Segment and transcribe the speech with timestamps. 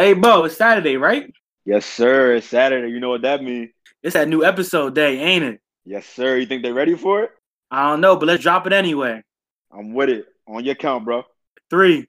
[0.00, 1.28] Hey, Bo, it's Saturday, right?
[1.64, 2.36] Yes, sir.
[2.36, 2.88] It's Saturday.
[2.88, 3.70] You know what that means?
[4.00, 5.60] It's that new episode day, ain't it?
[5.84, 6.36] Yes, sir.
[6.36, 7.30] You think they're ready for it?
[7.72, 9.24] I don't know, but let's drop it anyway.
[9.72, 10.26] I'm with it.
[10.46, 11.24] On your count, bro.
[11.68, 12.06] Three,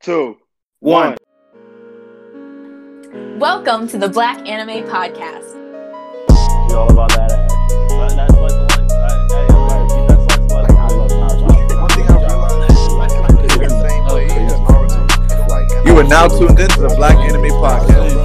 [0.00, 0.38] Two,
[0.80, 1.18] one.
[3.38, 5.52] Welcome to the Black Anime Podcast.
[6.68, 7.52] She all about that ass.
[8.50, 8.59] You
[16.00, 18.16] are now tuned into the Black Anime Podcast.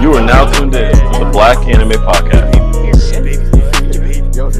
[0.00, 2.54] You are now tuned in to the Black Anime Podcast.
[4.34, 4.50] Yo,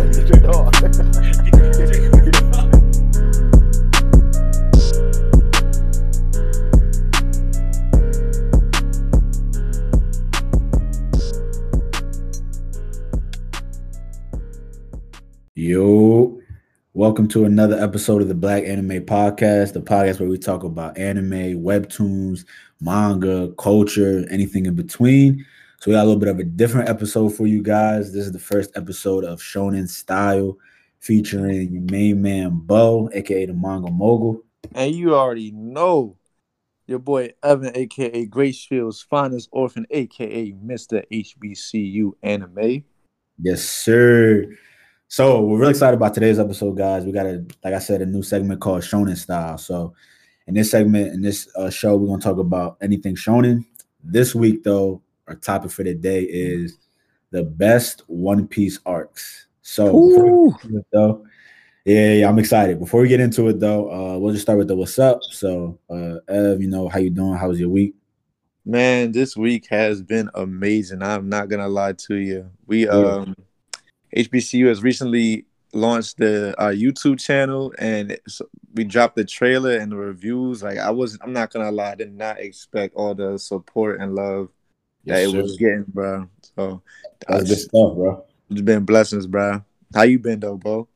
[16.93, 20.99] welcome to another episode of the Black Anime Podcast, the podcast where we talk about
[20.99, 22.45] anime, webtoons,
[22.83, 25.45] manga, culture, anything in between.
[25.81, 28.13] So we got a little bit of a different episode for you guys.
[28.13, 30.59] This is the first episode of Shonen Style,
[31.01, 34.43] featuring your main man Bo, aka the manga mogul.
[34.75, 36.19] And you already know
[36.87, 41.05] your boy Evan, aka Gracefield's finest orphan, aka Mr.
[41.11, 42.85] HBCU Anime.
[43.41, 44.47] Yes, sir.
[45.15, 47.05] So we're really excited about today's episode, guys.
[47.05, 49.57] We got a, like I said, a new segment called Shonen Style.
[49.59, 49.95] So
[50.49, 53.65] in this segment, in this uh, show, we're gonna talk about anything Shonen.
[54.03, 56.79] This week, though, our topic for the day is
[57.31, 59.47] the best One Piece arcs.
[59.63, 61.27] So before we get into it, though,
[61.85, 62.81] yeah, yeah, I'm excited.
[62.81, 65.21] Before we get into it, though, uh, we'll just start with the what's up.
[65.31, 67.35] So, uh, Ev, you know, how you doing?
[67.35, 67.95] How was your week?
[68.65, 71.05] Man, this week has been amazing.
[71.05, 72.51] I'm not gonna lie to you.
[72.67, 73.37] We um
[74.17, 78.19] HBCU has recently launched the uh, YouTube channel, and
[78.75, 80.63] we dropped the trailer and the reviews.
[80.63, 84.15] Like I was, I'm not gonna lie, I did not expect all the support and
[84.15, 84.49] love
[85.07, 85.43] that it sir.
[85.43, 86.29] was getting, bro.
[86.57, 86.83] So
[87.29, 88.25] That's good just, stuff, bro.
[88.51, 89.63] it's been blessings, bro.
[89.95, 90.89] How you been though, bro?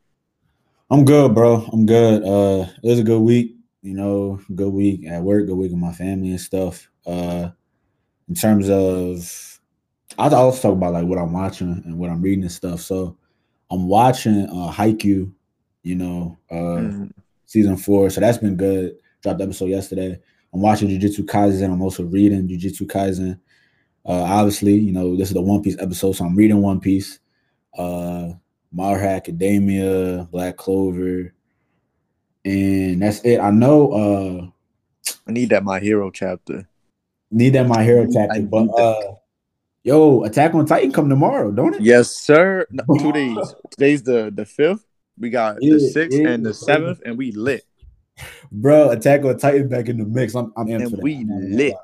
[0.90, 1.68] I'm good, bro.
[1.72, 2.22] I'm good.
[2.22, 3.56] Uh, it was a good week.
[3.82, 6.88] You know, good week at work, good week with my family and stuff.
[7.06, 7.50] Uh,
[8.28, 9.57] in terms of,
[10.16, 12.80] I'll also talk about like what I'm watching and what I'm reading and stuff.
[12.80, 13.16] So,
[13.70, 15.30] I'm watching uh Haikyuu,
[15.82, 17.12] you know, uh, Mhm.
[17.46, 18.08] season four.
[18.10, 18.96] So that's been good.
[19.22, 20.19] Dropped the episode yesterday.
[20.54, 21.70] I'm watching Jujutsu Kaisen.
[21.70, 23.38] I'm also reading Jujutsu Kaisen.
[24.06, 27.19] Uh, obviously, you know, this is the One Piece episode, so I'm reading One Piece.
[27.76, 28.32] Uh,
[28.72, 31.34] Hero Academia, Black Clover,
[32.44, 33.38] and that's it.
[33.38, 33.92] I know.
[33.92, 34.46] Uh,
[35.26, 36.66] I need that my hero chapter.
[37.30, 39.14] need that My Hero I need but uh,
[39.84, 41.80] yo, Attack on Titan come tomorrow, don't it?
[41.82, 42.66] Yes, sir.
[42.70, 43.54] No, two days.
[43.70, 44.84] Today's the the fifth.
[45.18, 46.28] We got Yeah, the sixth yeah.
[46.28, 47.64] and the seventh, and we lit.
[48.52, 50.34] Bro, Attack on Titan back in the mix.
[50.34, 51.02] I'm, I'm in And for that.
[51.02, 51.74] we I'm not gonna lit.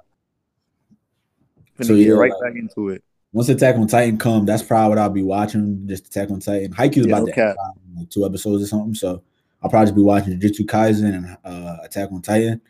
[1.82, 3.02] So, yeah, right like- back into it.
[3.32, 5.88] Once Attack on Titan come, that's probably what I'll be watching.
[5.88, 6.72] Just Attack on Titan.
[6.72, 7.48] Haikyuu's Yeah, about no to cap.
[7.48, 8.94] end out in, like two episodes or something.
[8.94, 9.22] So
[9.60, 12.60] I'll probably just be watching Jujutsu Kaisen and uh, Attack on Titan,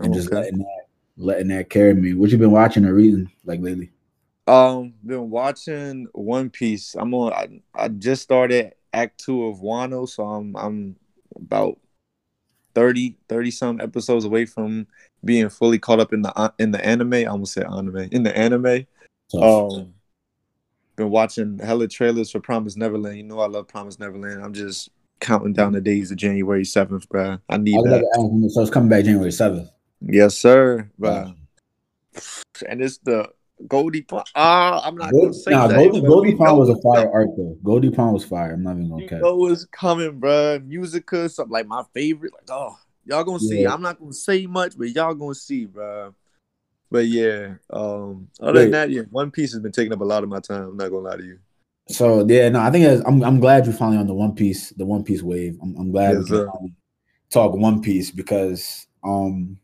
[0.00, 0.80] and just letting that
[1.16, 2.12] letting that carry me.
[2.12, 3.92] What you been watching or reading like lately?
[4.46, 6.94] Um, been watching One Piece.
[6.94, 7.32] I'm on.
[7.32, 10.96] I, I just started Act Two of Wano, so I'm I'm
[11.36, 11.78] about
[12.74, 14.86] 30, 30 some episodes away from
[15.24, 17.14] being fully caught up in the uh, in the anime.
[17.14, 18.86] I almost said anime in the anime.
[19.40, 19.94] Um,
[20.96, 23.16] been watching hella trailers for Promise Neverland.
[23.16, 24.42] You know I love Promise Neverland.
[24.42, 24.90] I'm just
[25.20, 27.38] counting down the days of January seventh, bro.
[27.48, 28.50] I I need about that.
[28.52, 29.70] so it's coming back January seventh.
[30.00, 31.34] Yes, sir, bro.
[32.68, 33.30] And it's the
[33.68, 34.26] Goldy Pond.
[34.34, 35.76] Ah, I'm not gonna say Nah, that.
[35.76, 37.14] Goldie, but Goldy Pond was a fire up.
[37.14, 37.56] art though.
[37.62, 38.52] Goldy Pond was fire.
[38.52, 39.20] I'm not even gonna You cap.
[39.20, 40.58] know it's coming, bro.
[40.60, 42.32] Musica, something like my favorite.
[42.32, 43.62] Like, oh, y'all gonna see.
[43.62, 43.72] Yeah.
[43.74, 46.14] I'm not gonna say much, but y'all gonna see, bro.
[46.90, 48.62] But yeah, um, other Wait.
[48.62, 50.62] than that, yeah, One Piece has been taking up a lot of my time.
[50.62, 51.38] I'm not gonna lie to you.
[51.88, 54.70] So yeah, no, I think it's, I'm I'm glad you're finally on the One Piece,
[54.70, 55.56] the One Piece wave.
[55.62, 56.52] I'm, I'm glad Yes, we can sir.
[57.30, 59.58] talk One Piece because um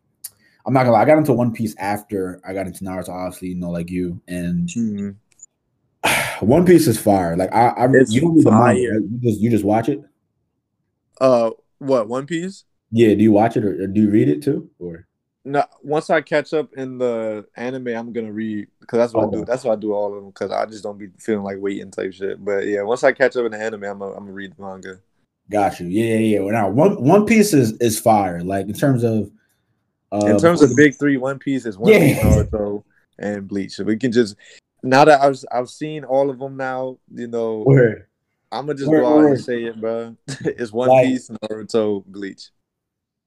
[0.67, 3.49] I'm not gonna lie, I got into One Piece after I got into Naruto, obviously,
[3.49, 4.21] you know, like you.
[4.27, 4.69] And
[6.41, 7.37] One Piece is fire.
[7.37, 10.03] Like I, I It's you don't need the manga, You just you just watch it.
[11.21, 12.65] Uh, what One Piece?
[12.91, 14.69] Yeah, do you watch it or, or do you read it too?
[14.81, 15.07] Or
[15.45, 19.31] No, once I catch up in the anime, I'm gonna read because that's what I
[19.31, 19.45] do.
[19.45, 21.93] That's what I do all of them because I just don't be feeling like waiting
[21.93, 22.45] type shit.
[22.45, 24.63] But yeah, once I catch up in the anime, I'm gonna I'm gonna read the
[24.63, 24.99] manga.
[25.49, 25.87] got you.
[25.87, 26.41] Yeah, yeah, yeah.
[26.41, 28.43] Well, now one One Piece is is fire.
[28.43, 29.31] Like in terms of
[30.13, 32.23] uh in terms of big three, One Piece is One Piece, Yeah.
[32.23, 32.85] Naruto,
[33.19, 33.73] and Bleach.
[33.73, 34.37] So we can just
[34.83, 38.07] now that I've I've seen all of them now, you know, Word.
[38.53, 39.31] I'm gonna just Word, go out word.
[39.33, 40.17] and say it, bro.
[40.29, 42.51] it's One Like- Piece, Naruto, Bleach.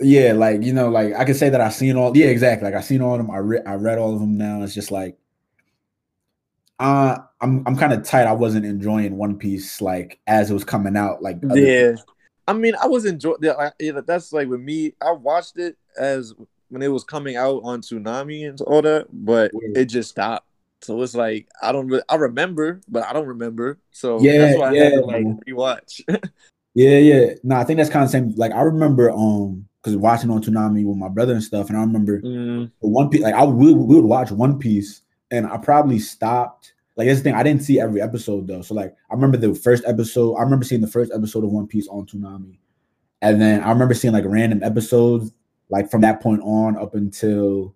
[0.01, 2.15] Yeah, like you know, like I can say that I've seen all.
[2.15, 2.65] Yeah, exactly.
[2.65, 3.29] Like I've seen all of them.
[3.29, 4.63] I read, I read all of them now.
[4.63, 5.17] It's just like,
[6.79, 8.25] uh, I'm, I'm kind of tight.
[8.25, 11.21] I wasn't enjoying One Piece like as it was coming out.
[11.21, 11.95] Like, Yeah,
[12.47, 13.39] I mean, I was enjoying.
[13.41, 14.93] Yeah, yeah, that's like with me.
[15.01, 16.33] I watched it as
[16.69, 20.45] when it was coming out on Toonami and all that, but it just stopped.
[20.81, 21.87] So it's like I don't.
[21.87, 23.79] Really, I remember, but I don't remember.
[23.91, 26.01] So Yeah, that's why I had yeah, to like rewatch.
[26.73, 27.33] yeah, yeah.
[27.43, 28.33] No, I think that's kind of same.
[28.35, 31.81] Like I remember, um, because watching on Toonami with my brother and stuff, and I
[31.81, 33.21] remember Mm, One Piece.
[33.21, 35.01] Like I would, we would watch One Piece,
[35.31, 36.73] and I probably stopped.
[36.95, 37.35] Like that's the thing.
[37.35, 38.61] I didn't see every episode though.
[38.61, 40.35] So like I remember the first episode.
[40.35, 42.57] I remember seeing the first episode of One Piece on Toonami,
[43.21, 45.31] and then I remember seeing like random episodes,
[45.69, 47.75] like from that point on up until,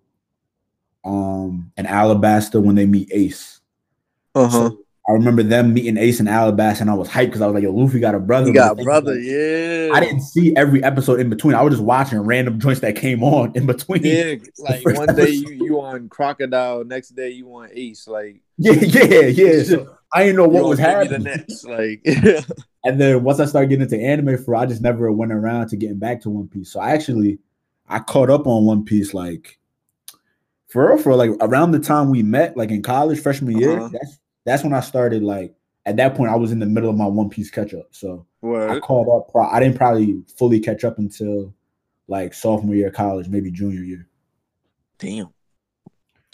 [1.04, 3.60] um, in Alabasta when they meet Ace.
[4.34, 4.70] uh-huh.
[4.70, 7.52] So I remember them meeting Ace in Alabasta, and I was hyped because I was
[7.52, 9.90] like, "Yo, Luffy got a brother." You got the brother, like, yeah.
[9.92, 11.54] I didn't see every episode in between.
[11.54, 14.02] I was just watching random joints that came on in between.
[14.02, 18.72] Yeah, like one day you, you on Crocodile, next day you on Ace, like Yeah,
[18.72, 19.62] yeah, yeah.
[19.64, 21.22] So I didn't know what was happening.
[21.22, 22.02] The next, like
[22.84, 25.76] And then once I started getting into anime for, I just never went around to
[25.76, 26.70] getting back to One Piece.
[26.70, 27.40] So I actually
[27.88, 29.58] I caught up on One Piece like
[30.68, 33.78] for real, for like around the time we met, like in college, freshman year.
[33.78, 33.88] Uh-huh.
[33.92, 35.54] That's that's when I started like
[35.86, 37.88] at that point I was in the middle of my One Piece catch up.
[37.92, 38.82] So I word.
[38.82, 39.30] caught up.
[39.30, 41.54] Pro- I didn't probably fully catch up until
[42.08, 44.08] like sophomore year of college, maybe junior year.
[44.98, 45.28] Damn.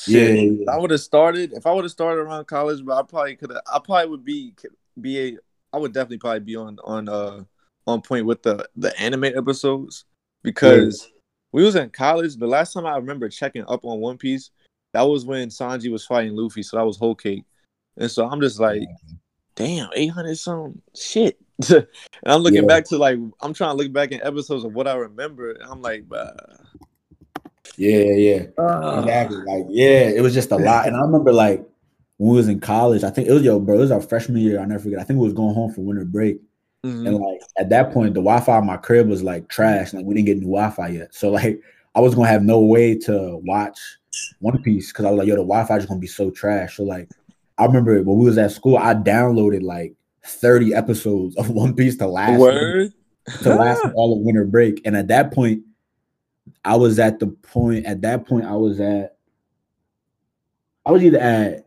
[0.06, 0.36] Yeah, Shit.
[0.36, 3.02] yeah, If I would have started, if I would have started around college, but I
[3.02, 3.60] probably could have.
[3.70, 4.54] I probably would be
[5.00, 5.38] be a.
[5.72, 7.44] I would definitely probably be on on uh
[7.86, 10.06] on point with the the anime episodes
[10.42, 11.10] because
[11.52, 12.36] we was in college.
[12.36, 14.50] The last time I remember checking up on One Piece,
[14.92, 17.44] that was when Sanji was fighting Luffy, so that was whole cake.
[17.96, 18.82] And so I'm just like,
[19.56, 21.38] damn, eight hundred some shit.
[21.70, 21.86] and
[22.24, 22.68] I'm looking Yeah.
[22.68, 25.64] back to like I'm trying to look back in episodes of what I remember, and
[25.64, 26.30] I'm like, bah.
[27.76, 28.42] Yeah, yeah.
[28.58, 29.38] Uh, Exactly.
[29.38, 30.86] Like, yeah, it was just a lot.
[30.86, 31.64] And I remember like
[32.18, 34.38] when we was in college, I think it was yo, bro, it was our freshman
[34.42, 34.60] year.
[34.60, 34.98] I never forget.
[34.98, 36.40] I think we was going home for winter break.
[36.84, 37.06] Mhm.
[37.06, 39.92] And like at that point, the Wi-Fi in my crib was like trash.
[39.92, 41.14] Like we didn't get new Wi-Fi yet.
[41.14, 41.60] So like
[41.94, 43.78] I was gonna have no way to watch
[44.40, 46.76] One Piece because I was like, yo, the Wi-Fi is gonna be so trash.
[46.76, 47.08] So like
[47.58, 49.94] I remember when we was at school, I downloaded like
[50.24, 52.92] 30 episodes of One Piece to last Word.
[53.42, 54.80] to last all of winter break.
[54.84, 55.62] And at that point,
[56.64, 57.86] I was at the point.
[57.86, 59.16] At that point, I was at.
[60.86, 61.66] I was either at.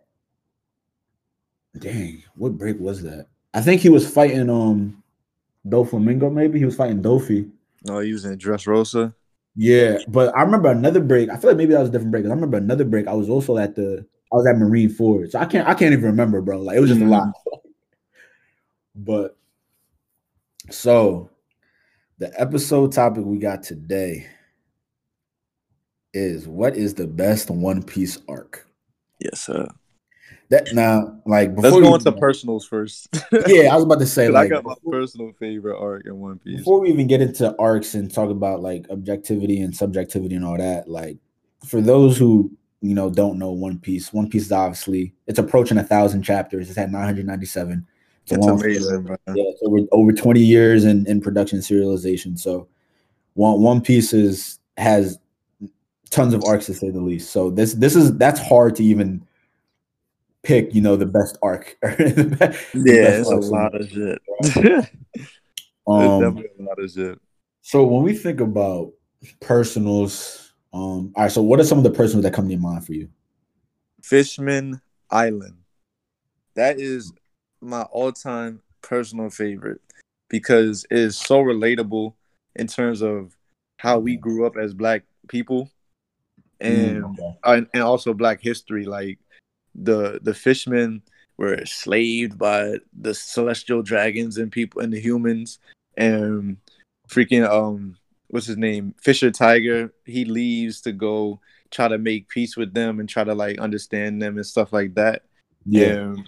[1.78, 3.28] Dang, what break was that?
[3.54, 5.03] I think he was fighting um,
[5.68, 6.32] Doflamingo.
[6.32, 7.50] Maybe he was fighting Doffy.
[7.86, 9.14] No, he was in Dressrosa.
[9.56, 11.30] Yeah, but I remember another break.
[11.30, 12.26] I feel like maybe that was a different break.
[12.26, 13.08] I remember another break.
[13.08, 14.06] I was also at the.
[14.32, 15.68] I was at Marineford, so I can't.
[15.68, 16.60] I can't even remember, bro.
[16.60, 17.10] Like it was just a mm.
[17.10, 17.34] lot.
[18.96, 19.38] but
[20.72, 21.30] so,
[22.18, 24.28] the episode topic we got today
[26.14, 28.68] is what is the best One Piece arc?
[29.20, 29.68] Yes, sir.
[30.54, 33.08] That now, like Let's go into personals first.
[33.48, 36.38] Yeah, I was about to say, like I got my personal favorite arc in One
[36.38, 36.58] Piece.
[36.58, 40.56] before we even get into arcs and talk about like objectivity and subjectivity and all
[40.60, 41.18] that, like
[41.66, 42.52] for those who
[42.82, 46.70] you know don't know One Piece, One Piece is obviously it's approaching a thousand chapters.
[46.70, 47.88] It's at 997.
[48.22, 49.18] It's, It's amazing, bro.
[49.30, 52.38] Yeah, it's over over 20 years in, in production serialization.
[52.38, 52.68] So
[53.34, 55.18] one One Piece is has
[56.12, 57.32] tons of arcs to say the least.
[57.32, 59.26] So this this is that's hard to even
[60.44, 61.78] pick, you know, the best arc.
[61.82, 64.22] The be- Yeah, best it's a lot of shit.
[65.86, 67.20] Um, definitely a lot of shit.
[67.62, 68.94] So when we think about
[69.42, 71.32] personals, um, all right.
[71.32, 73.10] So what are some of the personals that come to your mind for you?
[74.02, 75.58] Fishman Island.
[76.56, 77.12] That is
[77.62, 79.82] my all-time personal favorite
[80.30, 82.14] because it is so relatable
[82.56, 83.36] in terms of
[83.78, 85.70] how we grew up as black people
[86.60, 87.38] and Mm, okay.
[87.44, 89.20] and, and also black history like
[89.76, 91.02] the the fishmen
[91.38, 95.60] were enslaved by the celestial dragons and people and the humans
[95.98, 96.58] and
[97.10, 101.40] freaking um what's his name fisher tiger he leaves to go
[101.72, 104.94] try to make peace with them and try to like understand them and stuff like
[104.96, 105.24] that
[105.66, 106.28] yeah, and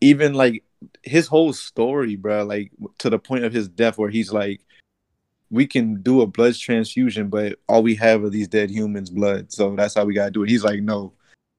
[0.00, 0.62] even like
[1.02, 4.60] his whole story, bro, like to the point of his death, where he's like,
[5.50, 9.52] we can do a blood transfusion, but all we have are these dead humans' blood.
[9.52, 10.50] So that's how we gotta do it.
[10.50, 11.12] He's like, no,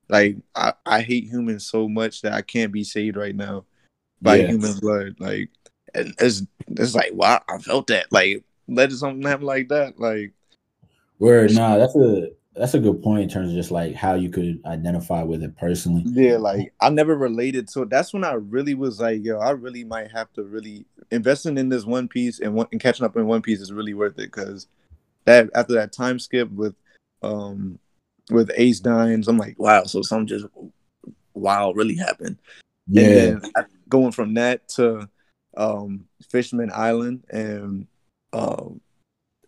[0.10, 3.66] like I, I hate humans so much that I can't be saved right now
[4.22, 4.48] by Yeah.
[4.48, 5.16] human blood.
[5.20, 5.50] Like,
[5.94, 8.12] and it's it's like, wow, I felt that.
[8.12, 10.00] Like, let something happen like that.
[10.00, 10.34] Like,
[11.18, 14.30] where nah, that's a that's a good point in terms of just like how you
[14.30, 16.04] could identify with it personally.
[16.06, 17.90] Yeah, like I never related to it.
[17.90, 21.70] That's when I really was like, yo, I really might have to really investing in
[21.70, 24.32] this One Piece and one and catching up in One Piece is really worth it
[24.32, 24.68] because
[25.26, 26.76] that after that time skip with
[27.22, 27.80] um
[28.32, 29.28] with Ace dimes.
[29.28, 30.46] I'm like, wow, so something just
[31.34, 32.38] wow really happened.
[32.88, 35.10] Yeah, And then going from that to
[35.56, 37.88] um Fishman Island and
[38.34, 38.82] um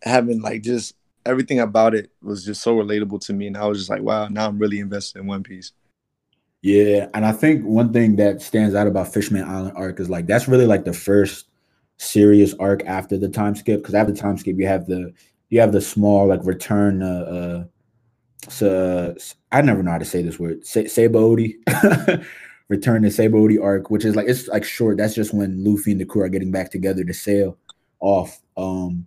[0.02, 0.94] having like just
[1.26, 4.28] everything about it was just so relatable to me and I was just like, wow,
[4.28, 5.72] now I'm really invested in One Piece.
[6.62, 10.26] yeah, and I think one thing that stands out about Fishman Island arc is like
[10.26, 11.46] that's really like the first
[11.98, 15.12] serious arc after the time skip because after the time skip you have the
[15.50, 17.64] you have the small like return uh, uh
[18.48, 19.14] so
[19.52, 20.64] I never know how to say this word.
[20.66, 21.56] Sa- Sabaody
[22.68, 24.96] return to Sabaody arc which is like it's like short.
[24.96, 27.58] That's just when Luffy and the crew are getting back together to sail
[28.00, 29.06] off um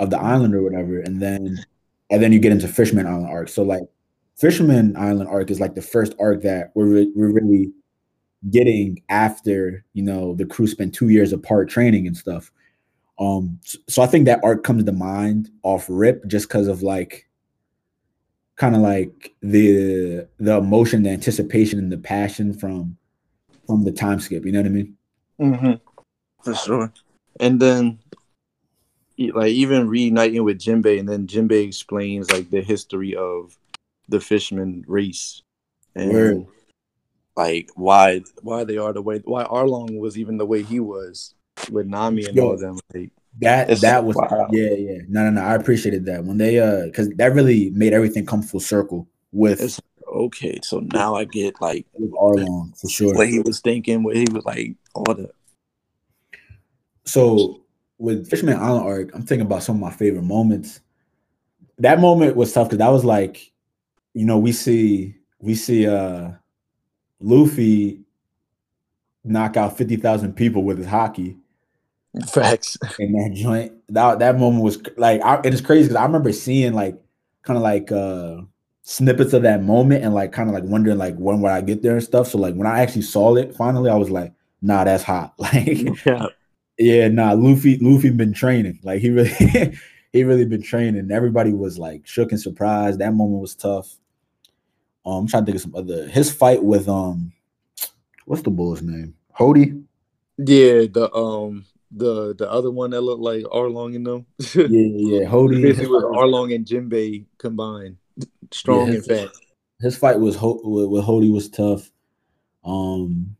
[0.00, 1.00] of the island or whatever.
[1.00, 1.64] And then
[2.10, 3.48] and then you get into Fishman Island arc.
[3.48, 3.82] So like
[4.36, 7.72] Fisherman Island arc is like the first arc that we're re- we're really
[8.50, 12.50] getting after you know the crew spent two years apart training and stuff.
[13.18, 16.82] Um, so, so I think that arc comes to mind off rip just because of
[16.82, 17.28] like
[18.56, 22.96] kind of like the the emotion, the anticipation, and the passion from
[23.66, 24.44] from the time skip.
[24.44, 24.96] You know what I mean?
[25.40, 25.72] Mm-hmm.
[26.44, 26.92] For sure.
[27.40, 27.98] And then,
[29.18, 33.56] like, even reuniting with Jinbei, and then Jinbei explains, like, the history of
[34.08, 35.42] the fisherman race
[35.96, 36.46] and, Word.
[37.36, 41.34] like, why why they are the way, why Arlong was even the way he was
[41.70, 42.44] with Nami and Yo.
[42.44, 42.78] all of them.
[42.92, 44.48] Like, That It's- that was wow.
[44.52, 47.92] yeah yeah no no no I appreciated that when they uh because that really made
[47.92, 53.14] everything come full circle with it's okay, so now I get, like, Arlong for sure.
[53.16, 55.28] what he was thinking, what he was, like, all the.
[57.04, 57.62] so
[57.98, 60.80] with Fisherman Island arc, I'm thinking about some of my favorite moments.
[61.78, 63.52] That moment was tough because that was like,
[64.12, 66.30] you know, we see we see uh
[67.20, 68.00] Luffy
[69.24, 71.36] knock out fifty thousand people with his Haki
[72.28, 72.76] Facts.
[72.98, 73.72] in that joint.
[73.88, 77.00] That that moment was like, I, and it's crazy because I remember seeing like
[77.42, 78.42] kind of like uh
[78.82, 81.82] snippets of that moment and like kind of like wondering like when would I get
[81.82, 82.28] there and stuff.
[82.28, 85.34] So like when I actually saw it finally, I was like, nah, that's hot.
[85.38, 86.26] Like yeah.
[86.78, 88.78] yeah, nah, Luffy, Luffy been training.
[88.82, 89.30] Like he really,
[90.12, 91.10] he really been training.
[91.10, 93.00] Everybody was like shook and surprised.
[93.00, 93.96] That moment was tough.
[95.06, 96.06] Um, I'm trying to think of some other.
[96.08, 97.32] His fight with um,
[98.24, 99.14] what's the bull's name?
[99.38, 99.82] Hody.
[100.38, 101.64] Yeah, the um
[101.96, 104.26] the the other one that looked like Arlong and them.
[104.54, 105.62] Yeah, yeah, Hody.
[105.62, 107.96] Basically, with was, Arlong and Jinbei combined,
[108.52, 109.28] strong Yeah, and fat.
[109.80, 111.90] his fight was Ho- with, with Hody was tough.
[112.64, 113.36] Um,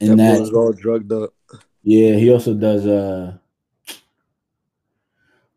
[0.00, 1.34] That and boy that, was all drugged up.
[1.82, 3.36] yeah, he also does uh.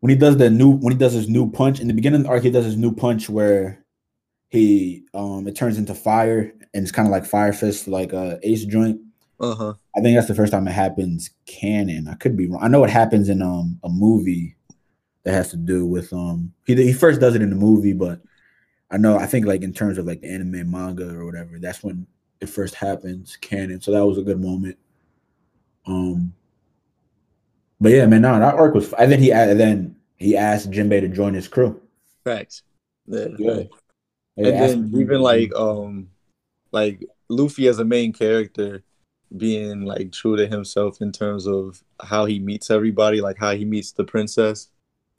[0.00, 2.24] When he does the new, when he does his new punch in the beginning of
[2.26, 3.84] the arc, he does his new punch where
[4.50, 8.38] he um it turns into fire and it's kind of like fire fist like a
[8.42, 9.00] ace joint
[9.40, 9.74] Uh huh.
[9.96, 12.84] i think that's the first time it happens canon i could be wrong i know
[12.84, 14.56] it happens in um a movie
[15.24, 18.20] that has to do with um he, he first does it in the movie but
[18.90, 21.82] i know i think like in terms of like the anime manga or whatever that's
[21.82, 22.06] when
[22.40, 24.76] it first happens canon so that was a good moment
[25.86, 26.32] um
[27.80, 31.00] but yeah man no that arc was and then he and then he asked Jinbei
[31.00, 31.80] to join his crew
[32.24, 32.62] Facts.
[33.06, 33.28] Yeah.
[33.38, 33.62] Yeah.
[34.36, 36.08] And then even like um
[36.72, 38.82] like Luffy as a main character
[39.36, 43.64] being like true to himself in terms of how he meets everybody, like how he
[43.64, 44.68] meets the princess,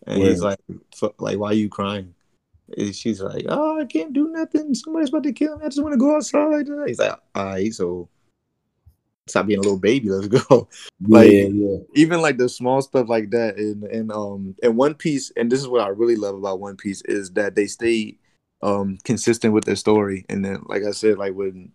[0.08, 0.60] and he's like,
[0.96, 2.14] "Fu- like, why are you crying?
[2.78, 4.74] And she's like, oh, I can't do nothing.
[4.74, 5.66] Somebody's about to kill me.
[5.66, 6.66] I just want to go outside.
[6.88, 8.10] He's like, all right, so
[9.28, 10.10] stop being a little baby.
[10.10, 10.68] Let's go.
[11.08, 11.78] like- yeah.
[11.94, 15.60] Even like the small stuff like that and in um in One Piece, and this
[15.60, 18.18] is what I really love about One Piece is that they stay
[18.62, 20.26] um consistent with their story.
[20.30, 21.72] And then, like I said, like when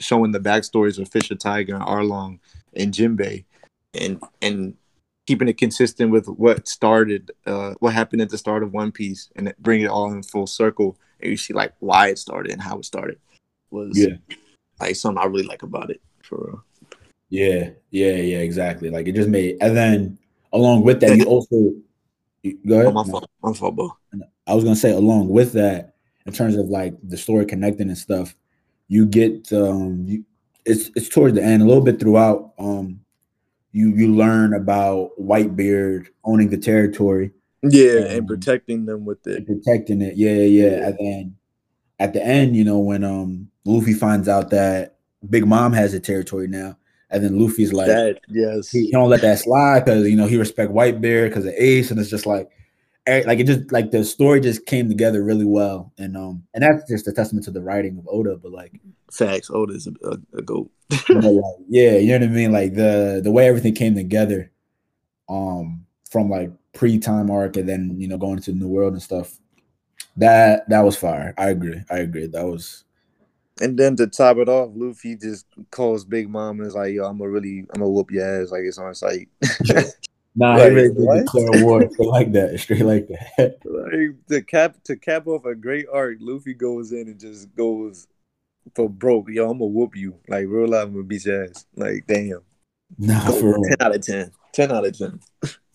[0.00, 2.38] showing the backstories of Fisher Tiger and Arlong
[2.74, 3.44] and Jinbei,
[3.94, 4.74] and and
[5.26, 9.28] keeping it consistent with what started, uh, what happened at the start of One Piece,
[9.36, 12.62] and bring it all in full circle, and you see like why it started and
[12.62, 13.18] how it started
[13.70, 14.16] was Yeah.
[14.80, 16.64] like something I really like about it for real.
[17.28, 18.88] Yeah, yeah, yeah, exactly.
[18.90, 20.18] Like it just made, and then
[20.52, 21.72] along with that, you also
[22.42, 22.86] you- go ahead.
[22.86, 23.96] Oh, my fault, my fault, bro.
[24.46, 25.94] I was gonna say, along with that,
[26.26, 28.36] in terms of like the story connecting and stuff,
[28.88, 30.24] you get um, you,
[30.64, 32.52] it's it's towards the end, a little bit throughout.
[32.58, 33.00] Um,
[33.72, 37.30] you you learn about Whitebeard owning the territory
[37.62, 39.46] Yeah, Um, and protecting them with it.
[39.46, 40.16] protecting it.
[40.16, 40.86] Yeah, yeah, yeah.
[40.88, 41.36] And then
[41.98, 44.96] at the end, you know, when um Luffy finds out that
[45.28, 46.76] Big Mom has a territory now,
[47.10, 50.26] and then Luffy's like, That yes, he, he don't let that slide because you know
[50.26, 52.48] he respect Whitebeard because of Ace, and it's just like
[53.06, 56.88] like it just like the story just came together really well, and um, and that's
[56.88, 58.36] just a testament to the writing of Oda.
[58.36, 58.80] But like,
[59.12, 59.50] Facts.
[59.50, 60.70] Oda's a, a, a goat.
[61.08, 61.34] like,
[61.68, 62.52] yeah, you know what I mean.
[62.52, 64.50] Like the the way everything came together,
[65.28, 68.92] um, from like pre time arc and then you know going into the new world
[68.92, 69.38] and stuff.
[70.16, 71.34] That that was fire.
[71.38, 71.80] I agree.
[71.90, 72.26] I agree.
[72.26, 72.84] That was
[73.60, 77.04] And then to top it off, Luffy just calls Big Mom and is like, "Yo,
[77.04, 79.28] I'm gonna really, I'm gonna whoop your ass like it's on sight."
[80.36, 80.56] nah.
[80.56, 81.18] Like, he did what?
[81.18, 82.60] declare war straight like that.
[82.60, 83.58] Straight like that.
[83.64, 88.06] like to cap to cap off a great arc, Luffy goes in and just goes
[88.74, 89.28] for broke.
[89.30, 90.16] Yo, I'm gonna whoop you.
[90.28, 91.66] Like real life, I'm gonna beat your ass.
[91.74, 92.40] Like damn.
[92.98, 93.62] Nah, for real.
[93.64, 94.30] ten out of ten.
[94.52, 95.20] Ten out of ten.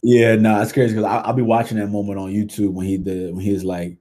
[0.04, 2.98] Yeah, no, nah, it's crazy because I'll be watching that moment on YouTube when he
[2.98, 3.98] did when he's like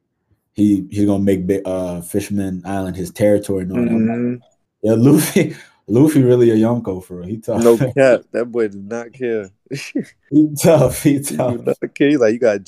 [0.53, 3.91] he he's gonna make big uh Fishman Island his territory and all that.
[3.91, 4.41] I'm like, Mhm.
[4.83, 7.29] yeah, Luffy, Luffy really a Yonko for real.
[7.29, 7.63] He tough.
[7.63, 8.23] No cap.
[8.33, 9.51] That boy did not care.
[10.31, 11.03] he tough.
[11.03, 11.65] He tough.
[11.83, 12.17] not.
[12.17, 12.65] Like you got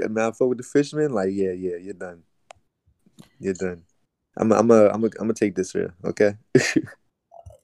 [0.00, 1.12] got Malfoy with the fisherman.
[1.12, 2.22] Like yeah, yeah, you're done.
[3.38, 3.82] You're done.
[4.36, 5.94] I'm, I'm, a, I'm, a, I'm gonna take this here.
[6.04, 6.34] Okay.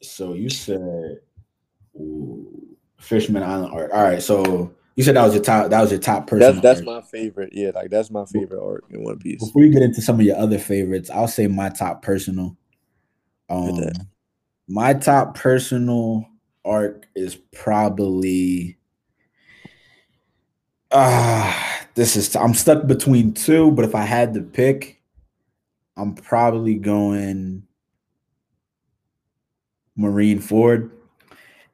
[0.02, 1.20] So you said
[1.96, 3.90] ooh, Fishman Island art.
[3.92, 5.70] All right, so you said that was your top.
[5.70, 6.60] That was your top person.
[6.60, 7.50] that's that's my favorite.
[7.52, 9.44] Yeah, like that's my favorite arc in One Piece.
[9.44, 12.56] Before you get into some of your other favorites, I'll say my top personal.
[13.48, 13.90] Um,
[14.68, 16.26] my top personal
[16.66, 18.78] arc is probably.
[20.92, 22.34] Ah, this is.
[22.36, 25.02] I'm stuck between two, but if I had to pick,
[25.96, 27.66] I'm probably going
[29.98, 30.90] Marineford.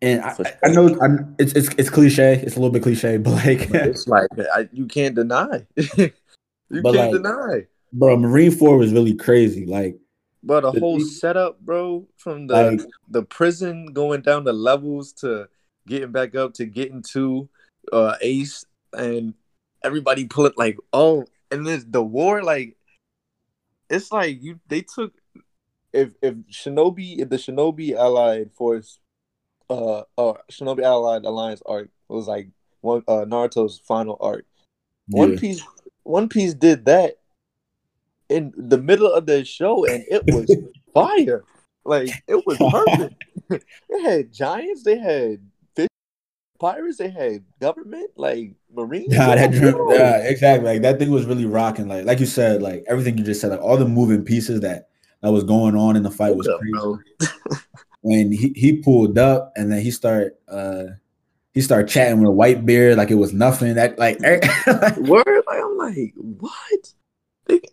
[0.00, 1.08] And I, I- know I,
[1.38, 2.34] it's it's it's cliche.
[2.34, 5.66] It's a little bit cliche, but like, But it's like I, you can't deny.
[5.76, 7.66] you can't like, deny.
[7.92, 9.66] bro, Marineford was really crazy.
[9.66, 9.98] Like,
[10.42, 15.12] But the the whole setup, bro, from the like the prison going down the levels
[15.14, 15.48] to
[15.86, 17.48] getting back up to getting to
[17.92, 19.34] uh Ace and
[19.84, 22.76] everybody pulling like oh and this the war like
[23.90, 25.12] it's like you they took
[25.92, 29.00] if if Shinobi if the Shinobi Allied Force
[29.68, 32.48] uh uh Shinobi Allied Alliance arc was like
[32.80, 34.44] one uh Naruto's final arc.
[35.08, 35.36] One.
[35.36, 35.62] Piece
[36.04, 37.18] One Piece did that
[38.32, 40.54] in the middle of the show and it was
[40.94, 41.44] fire.
[41.84, 43.24] Like it was perfect.
[43.90, 45.40] they had giants, they had
[45.74, 45.88] fish
[46.58, 49.12] pirates, they had government, like marines.
[49.12, 50.68] Nah, that Like, yeah, exactly.
[50.68, 51.88] Like that thing was really rocking.
[51.88, 54.88] Like, like you said, like everything you just said, like all the moving pieces that
[55.22, 57.32] that was going on in the fight was crazy.
[58.04, 60.86] When he he pulled up and then he started uh
[61.54, 63.74] he started chatting with a white beard like it was nothing.
[63.74, 66.94] That like, Word, like I'm like, what?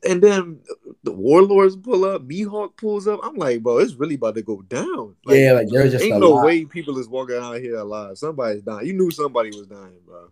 [0.08, 0.60] And then
[1.04, 3.20] the warlords pull up, Mihawk pulls up.
[3.24, 5.16] I'm like, bro, it's really about to go down.
[5.26, 6.46] Like, yeah, like there was just ain't a no lot.
[6.46, 8.18] way people is walking out here alive.
[8.18, 8.88] Somebody's dying.
[8.88, 10.28] You knew somebody was dying, bro.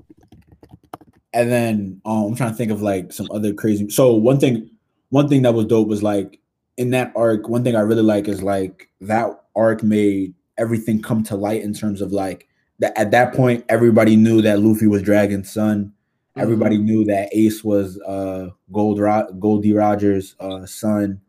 [1.34, 3.90] And then um, I'm trying to think of like some other crazy.
[3.90, 4.70] So one thing,
[5.10, 6.40] one thing that was dope was like
[6.78, 7.48] in that arc.
[7.48, 11.74] One thing I really like is like that arc made everything come to light in
[11.74, 12.48] terms of like
[12.80, 12.98] that.
[12.98, 15.94] At that point, everybody knew that Luffy was Dragon's son.
[16.38, 19.73] Everybody knew that Ace was uh Gold Ro- Gold D.
[19.73, 21.21] Rogers' uh, son.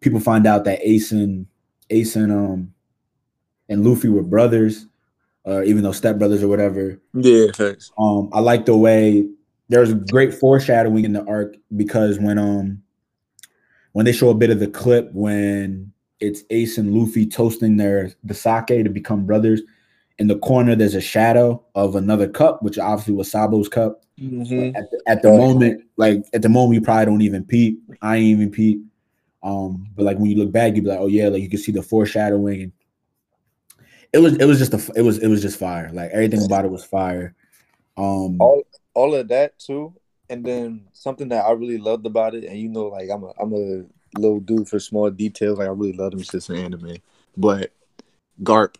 [0.00, 1.46] People find out that Ace and
[1.90, 2.74] Ace and um
[3.68, 4.86] and Luffy were brothers,
[5.46, 7.00] uh, even though stepbrothers or whatever.
[7.14, 7.90] Yeah, thanks.
[7.98, 9.26] Um, I like the way
[9.68, 12.82] there's great foreshadowing in the arc because when um
[13.92, 18.12] when they show a bit of the clip when it's Ace and Luffy toasting their
[18.22, 19.60] the sake to become brothers.
[20.18, 24.04] In the corner, there's a shadow of another cup, which obviously was Sabo's cup.
[24.22, 24.76] Mhm.
[24.76, 27.82] At the, at the moment, like at the moment, you probably don't even peep.
[28.00, 28.82] I ain't even peep.
[29.42, 31.58] Um, but like when you look back, you be like, oh yeah, like you can
[31.58, 32.62] see the foreshadowing.
[32.62, 32.72] And
[34.12, 35.90] it was it was just a it was it was just fire.
[35.92, 37.34] Like everything about it was fire.
[37.96, 38.62] Um, all
[38.94, 39.94] all of that too
[40.32, 43.32] and then something that i really loved about it and you know like i'm a
[43.38, 43.84] i'm a
[44.18, 46.96] little dude for small details like i really love them since the anime
[47.36, 47.70] but
[48.42, 48.76] garp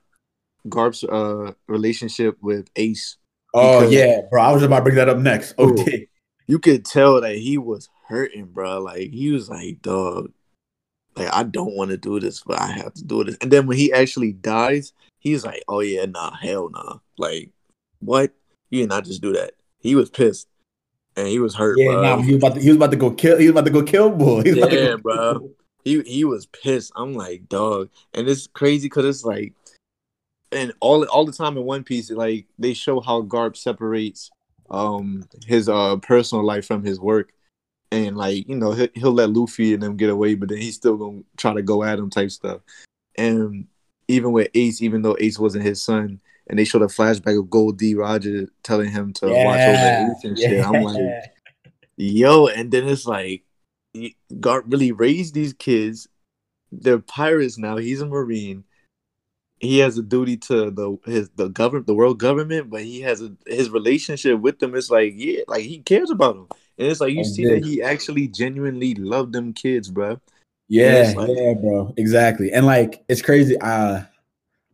[0.68, 3.18] garp's uh relationship with ace
[3.54, 4.42] oh yeah, bro.
[4.42, 5.58] I was about to bring that up next.
[5.58, 6.08] Okay.
[6.46, 10.30] you could tell that he was hurting bro like he was like dog
[11.16, 13.66] like i don't want to do this but i have to do this and then
[13.66, 17.48] when he actually dies he's like oh yeah nah hell nah like
[18.00, 18.32] what
[18.68, 20.46] you did not just do that he was pissed
[21.16, 22.02] and he was hurt Yeah, bro.
[22.02, 23.70] nah, he was about to he was about to go kill he was about to
[23.70, 24.40] go kill Bull.
[24.42, 25.50] He was about to yeah, go- bro.
[25.84, 26.92] He he was pissed.
[26.96, 29.52] I'm like, dog, and it's crazy because it's like,
[30.52, 34.30] and all all the time in One Piece, like they show how Garp separates
[34.70, 37.32] um his uh personal life from his work,
[37.90, 40.76] and like you know he'll, he'll let Luffy and them get away, but then he's
[40.76, 42.60] still gonna try to go at him type stuff.
[43.16, 43.66] And
[44.08, 47.50] even with Ace, even though Ace wasn't his son, and they showed a flashback of
[47.50, 47.94] Gold D.
[47.94, 50.64] Roger telling him to watch over Yeah, Ace and shit.
[50.64, 51.32] I'm like.
[51.96, 53.44] Yo, and then it's like
[54.32, 56.08] Garp really raised these kids.
[56.72, 57.76] They're pirates now.
[57.76, 58.64] He's a marine.
[59.62, 63.22] He has a duty to the his the government, the world government, but he has
[63.22, 64.74] a his relationship with them.
[64.74, 66.48] It's like yeah, like he cares about them,
[66.78, 67.54] and it's like you Oh, see yeah.
[67.54, 70.20] that he actually genuinely loved them kids, bro.
[70.68, 71.94] Yeah, like- yeah, bro.
[71.96, 72.52] Exactly.
[72.52, 73.56] And like it's crazy.
[73.60, 74.02] Uh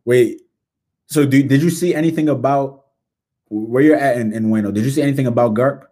[0.05, 0.41] wait.
[1.07, 2.85] So do, did you see anything about
[3.49, 4.73] where you're at in, in Wano?
[4.73, 5.85] Did you see anything about Garp?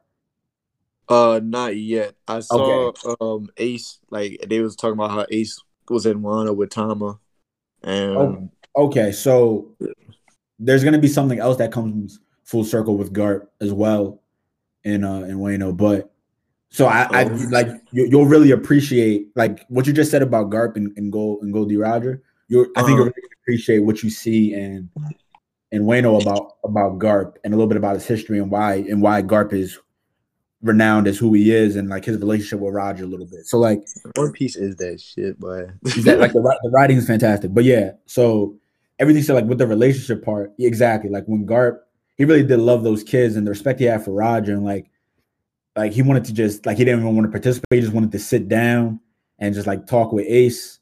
[1.10, 2.16] Uh, not yet.
[2.28, 6.70] I saw um Ace like they was talking about how Ace was in Wano with
[6.72, 7.20] Tama,
[7.84, 9.12] and Oh, okay.
[9.12, 9.76] So
[10.60, 14.22] there's gonna be something else that comes full circle with Garp as well
[14.84, 15.76] in uh in Wano.
[15.76, 16.12] But
[16.70, 17.48] so I, I Oh.
[17.52, 21.42] like you, you'll really appreciate like what you just said about Garp and, and Gold
[21.44, 21.78] and Gold D.
[21.78, 22.22] Roger.
[22.48, 23.12] You I think you'll Uh-huh.
[23.16, 24.90] really appreciate what you see in
[25.72, 29.02] in Wano about about Garp and a little bit about his history and why and
[29.02, 29.78] why Garp is
[30.64, 33.46] renowned as who he is and like his relationship with Roger a little bit.
[33.46, 33.86] So like
[34.16, 36.16] One Piece is that shit, but Exactly.
[36.16, 37.54] like the, the writing is fantastic.
[37.54, 38.56] But yeah, so
[39.00, 41.10] everything said like with the relationship part, exactly.
[41.10, 41.80] Like when Garp,
[42.16, 44.90] he really did love those kids and the respect he had for Roger, and like,
[45.76, 47.68] like he wanted to just like he didn't even want to participate.
[47.72, 49.00] He just wanted to sit down
[49.40, 50.80] and just like talk with Ace,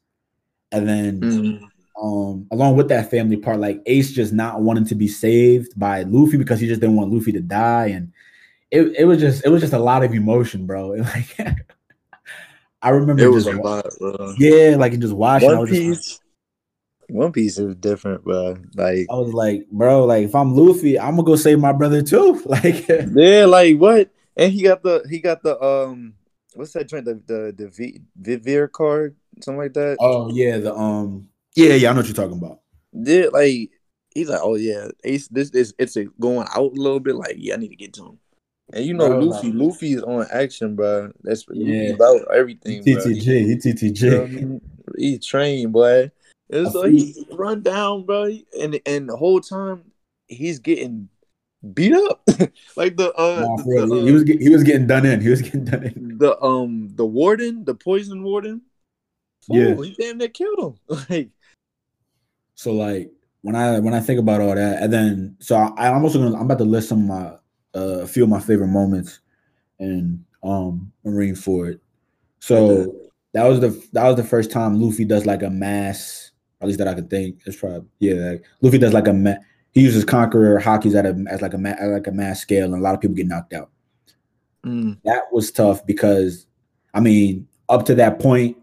[0.71, 1.69] and then Mm.
[2.01, 6.03] um along with that family part, like Ace just not wanting to be saved by
[6.03, 8.11] Luffy because he just didn't want Luffy to die, and
[8.71, 10.93] it, it was just it was just a lot of emotion, bro.
[10.93, 11.03] And,
[11.37, 11.37] like
[12.81, 14.35] I remember it was just a lot, bro.
[14.37, 15.49] yeah, like just watching.
[15.49, 16.19] I One Piece,
[17.09, 18.57] One Piece is different, bro.
[18.75, 22.01] Like, I was like, bro, like if I'm Luffy, I'm gonna go save my brother
[22.01, 22.41] too.
[22.45, 24.09] Like, yeah, like what?
[24.37, 26.15] And he got the he got the um,
[26.55, 27.05] what's that drink?
[27.05, 29.97] The the the v, Vivre card, something like that.
[29.99, 32.59] oh yeah, the um, yeah, yeah, I know what you're talking about.
[32.91, 33.69] Yeah, like
[34.13, 37.15] he's like, oh yeah, Ace, this is it's a going out a little bit.
[37.15, 38.19] Like, yeah, I need to get to him.
[38.73, 41.11] And you know, Bro, Luffy, like- Luffy is on action, bro.
[41.23, 41.91] That's Yeah.
[41.91, 42.93] Luffy about everything, bro.
[42.93, 44.33] TTG, he You know I TTG.
[44.33, 44.61] mean?
[44.97, 46.11] He trained, boy.
[46.49, 49.91] And like he run down, bro, and and the whole time
[50.27, 51.09] he's getting
[51.73, 52.21] beat up,
[52.75, 55.21] like the uh, Nah, the, for real, the, he was he was getting done in.
[55.21, 56.17] He was getting done in.
[56.17, 58.61] the um the warden, the poison warden.
[59.47, 59.75] Yeah.
[59.75, 60.97] He damn near killed him.
[61.09, 61.29] Like,
[62.55, 66.03] So like when I when I think about all that, and then so I, I'm
[66.03, 67.25] also gonna I'm about to list some of my
[67.79, 69.19] uh, a few of my favorite moments
[69.79, 71.79] in um Marineford.
[72.39, 72.95] So
[73.33, 76.24] that was the that was the first time Luffy does like a mass,
[76.65, 77.41] at least that I could think.
[77.45, 79.35] It's probably yeah, like, Luffy does like a ma-
[79.71, 82.73] he uses Conqueror Hakis at a as like a ma- like a mass scale, and
[82.73, 83.69] a lot of people get knocked out.
[84.65, 86.47] mm, That was tough because
[86.93, 88.57] I mean up to that point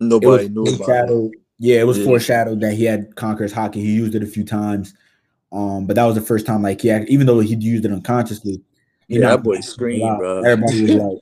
[0.00, 1.32] nobody knew about it.
[1.58, 2.04] Yeah, it was Yeah.
[2.04, 3.76] foreshadowed that he had Conqueror's Haki.
[3.76, 4.94] He used it a few times,
[5.52, 6.62] um, but that was the first time.
[6.62, 8.62] Like, yeah, even though he'd used it unconsciously,
[9.08, 10.42] he Yeah, that knocked boy screamed, bro.
[10.42, 11.18] Everybody was like,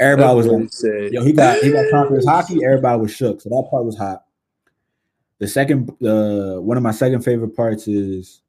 [0.00, 2.62] everybody was like, said, yo, he got he got Conqueror's Haki.
[2.64, 3.40] Everybody was shook.
[3.40, 4.23] So that part was hot.
[5.44, 8.40] The second, uh, one of my second favorite parts is,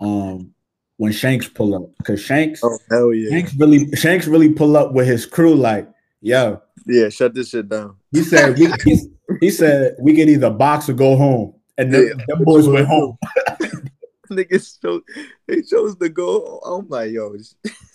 [0.00, 0.52] um,
[0.96, 4.92] when Shanks pull up because Shanks, Oh hell yeah, Shanks really, Shanks really pull up
[4.92, 5.54] with his crew.
[5.54, 5.88] Like,
[6.20, 7.10] yo, yeah.
[7.10, 7.94] Shut this shit down.
[8.10, 8.98] he said we, he,
[9.40, 12.24] he said we can either box or go home, and them, Yeah.
[12.26, 13.16] them boys went home.
[14.36, 15.02] Niggas chose,
[15.46, 16.60] they chose to go.
[16.64, 17.34] Oh my yo,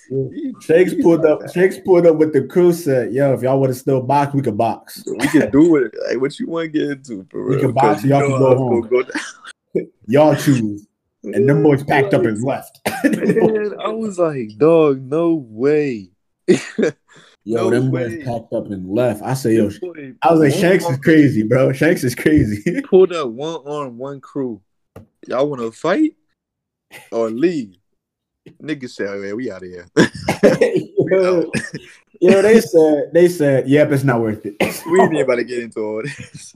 [0.61, 1.41] Shanks pulled up.
[1.53, 2.71] Shanks pulled up with the crew.
[2.71, 5.03] Said, "Yo, if y'all want to still box, we can box.
[5.05, 5.93] We can do it.
[6.07, 8.81] Like what you want to get into for We can box, y'all can go home.
[8.87, 9.03] go.
[10.07, 10.87] Y'all choose."
[11.23, 12.79] And them boys packed up and left.
[13.03, 16.11] Man, I was like, dog, no way.
[16.47, 19.21] Yo, No them boys packed up and left.
[19.23, 19.69] I say, yo,
[20.21, 21.71] I was like, Shanks is crazy, bro.
[21.73, 22.81] Shanks is crazy.
[22.81, 24.61] Pulled up one arm, one crew.
[25.27, 26.15] Y'all want to fight
[27.11, 27.75] or leave?
[28.61, 29.87] Niggas say, oh, yeah, we out of here.
[31.11, 31.51] yo,
[32.21, 34.55] yo, they said, they said, yep, it's not worth it.
[34.91, 36.55] we ain't about to get into all this.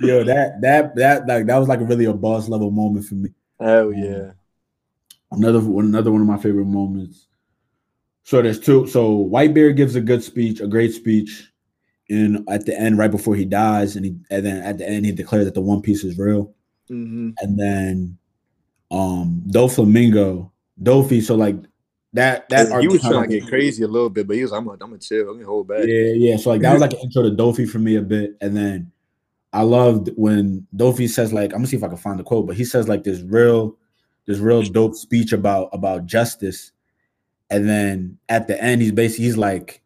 [0.00, 3.30] yo, that that that like that was like really a boss level moment for me.
[3.60, 4.32] Hell yeah.
[5.30, 7.28] another one another one of my favorite moments
[8.24, 11.50] so there's two so whitebeard gives a good speech a great speech
[12.10, 15.06] and at the end right before he dies and he and then at the end
[15.06, 16.52] he declares that the one piece is real
[16.88, 18.18] hmm and then
[18.92, 20.50] um doflamingo
[20.80, 21.56] doffy so like
[22.12, 24.52] that that he arc was trying to get crazy a little bit, but he was,
[24.52, 25.30] I'm gonna, I'm gonna chill.
[25.30, 25.84] I'm gonna hold back.
[25.86, 26.36] yeah yeah.
[26.36, 28.36] So like that was like an intro to doffy for me a bit.
[28.40, 28.92] And then
[29.54, 32.46] i loved when doffy says like i'm gonna see if i can find the quote
[32.46, 33.76] but he says like this real
[34.24, 36.72] this real dope speech about about justice.
[37.50, 39.82] And then at the end he's basically he's like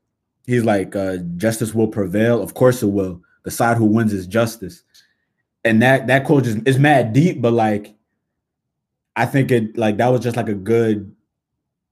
[0.46, 2.42] he's like uh justice will prevail.
[2.42, 3.22] Of course it will.
[3.44, 4.82] The side who wins is justice.
[5.64, 7.95] And that that quote just is mad deep but like
[9.16, 11.16] i think it like that was just like a good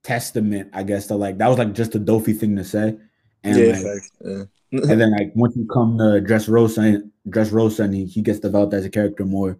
[0.05, 2.95] testament, I guess, to like that was like just a dopey thing to say.
[3.43, 4.43] And yeah, like, yeah.
[4.91, 8.73] and then like once you come to Dressrosa and Dressrosa and he, he gets developed
[8.73, 9.57] as a character more,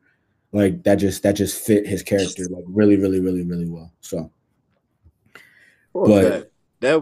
[0.51, 3.91] like that just that just fit his character like really, really, really, really well.
[4.01, 4.32] So
[5.93, 6.51] Fuck But- that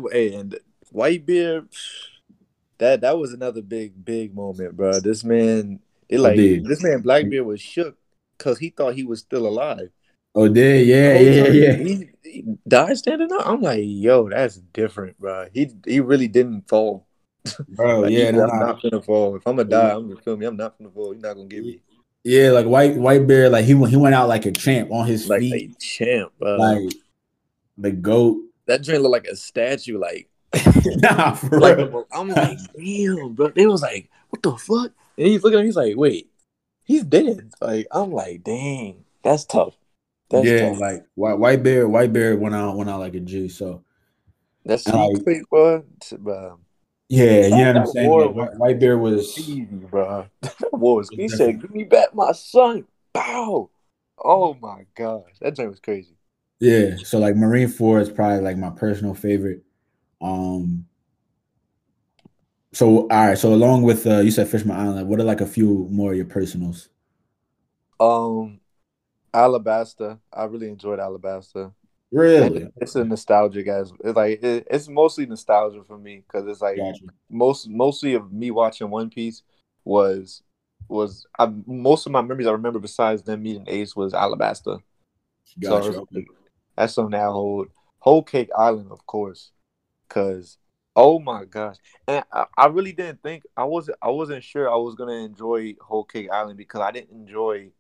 [0.02, 0.58] that hey, and
[0.94, 1.68] Whitebeard,
[2.78, 5.00] that that was another big big moment, bro.
[5.00, 6.66] This man, they like Indeed.
[6.66, 7.98] this man Blackbeard was shook
[8.38, 9.90] because he thought he was still alive.
[10.36, 11.74] Oh did yeah, The oh, yeah, yeah.
[11.76, 13.46] He, he died standing up.
[13.46, 15.48] I'm like, yo, that's different, bro.
[15.54, 17.08] He he really didn't fall.
[17.68, 19.36] Bro, Like, yeah, no, I'm not gonna fall.
[19.36, 20.46] If I'm gonna die, I'm gonna feel me.
[20.46, 21.14] I'm not gonna fall.
[21.14, 21.82] You're not gonna get me
[22.24, 25.06] Yeah, like White White Bear, like he went he went out like a champ on
[25.08, 26.56] his like feet, a champ, bro.
[26.56, 26.94] like
[27.78, 28.38] the goat.
[28.66, 30.00] that joint looked like a statue.
[30.00, 30.30] Like
[30.86, 32.08] nah, for Like, real.
[32.14, 33.50] I'm like, damn, bro.
[33.50, 34.92] They was like, what the fuck?
[35.18, 36.30] And he's looking at me, he's like, wait,
[36.86, 37.52] he's dead.
[37.60, 39.76] Like, I'm like, dang, that's tough.
[40.34, 40.80] That's yeah, tough.
[40.80, 43.48] like White White Bear, White Bear went out went out like a G.
[43.50, 43.84] So
[44.66, 45.84] that's like- secret, bro.
[46.20, 46.60] Bro.
[47.10, 48.10] yeah, you know what I'm saying.
[48.10, 50.26] war Like, White, White Bear was Easy, bro.
[50.42, 51.10] That was.
[51.12, 52.86] He said, give me back my son.
[53.14, 53.70] Bow.
[54.18, 56.16] Oh my gosh, that joint was crazy.
[56.60, 56.96] yeah.
[57.04, 59.64] So like Marineford is probably like my personal favorite.
[60.22, 60.86] Um.
[62.74, 63.38] So all right.
[63.38, 66.18] So along with uh, you said Fishman Island, what are like a few more of
[66.18, 66.90] your personals?
[68.00, 68.60] Um,
[69.34, 70.20] Alabasta.
[70.32, 71.74] I really enjoyed Alabasta.
[72.12, 72.68] Really?
[72.78, 76.78] It's a nostalgic as it's like it, it's mostly nostalgia for me because it's like
[76.78, 77.06] Gotcha.
[77.30, 79.42] most mostly of me watching One Piece
[79.84, 80.44] was
[80.88, 84.82] was I, most of my memories I remember besides them meeting Ace was Alabasta.
[85.60, 85.92] Gotcha.
[85.94, 86.26] So it's-
[86.76, 87.68] that's on that whole
[88.00, 89.52] whole Cake Island, of course,
[90.08, 90.58] because
[90.96, 94.76] oh my gosh, and I, I really didn't think I wasn't I wasn't sure I
[94.76, 97.72] was gonna enjoy Whole Cake Island because I didn't enjoy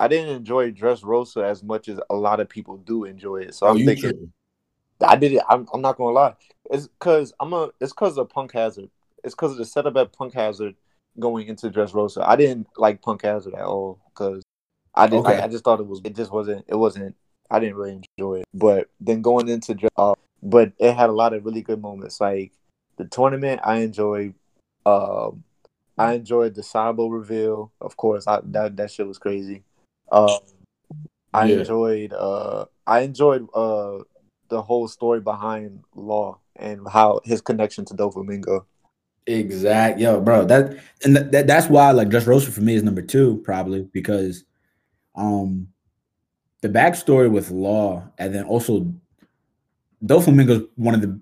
[0.00, 3.54] I didn't enjoy Dressrosa as much as a lot of people do enjoy it.
[3.54, 4.32] So Oh, I'm thinking.
[5.00, 5.42] I did it.
[5.48, 6.34] I'm, I'm not gonna lie.
[6.70, 7.70] It's because I'm a.
[7.80, 8.90] It's because of Punk Hazard.
[9.24, 10.74] It's because of the setup at Punk Hazard
[11.18, 12.24] going into Dressrosa.
[12.26, 14.42] I didn't like Punk Hazard at all because
[14.94, 15.20] I did.
[15.20, 15.38] Okay.
[15.38, 16.00] I, I just thought it was.
[16.04, 16.64] It just wasn't.
[16.68, 17.16] It wasn't.
[17.50, 18.46] I didn't really enjoy it.
[18.52, 22.20] But then going into Dress, uh, but it had a lot of really good moments.
[22.20, 22.52] Like
[22.96, 24.34] the tournament, I enjoyed.
[24.84, 25.44] Um,
[25.96, 27.72] I enjoyed the Sabo reveal.
[27.80, 29.64] Of course, I, that that shit was crazy.
[30.10, 30.38] Um,
[31.32, 31.58] I Yeah.
[31.60, 32.12] enjoyed.
[32.12, 33.48] Uh, I enjoyed.
[33.54, 33.98] Uh,
[34.48, 38.64] the whole story behind Law and how his connection to Doflamingo.
[39.26, 40.44] Exact, yo, bro.
[40.46, 44.44] That and that, that that's why like Dressrosa for me is number two probably because,
[45.14, 45.68] um,
[46.62, 48.90] the backstory with Law and then also
[50.04, 51.20] Doflamingo's one of the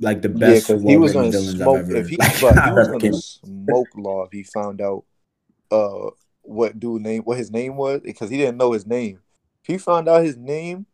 [0.00, 2.64] like the Yeah, best because he was gonna villains smoke I've ever, if he, like,
[2.64, 5.04] he was gonna smoke Law if he found out
[5.70, 6.10] uh
[6.46, 9.20] what dude name what his name was because he didn't know his name.
[9.62, 10.86] If he found out his name,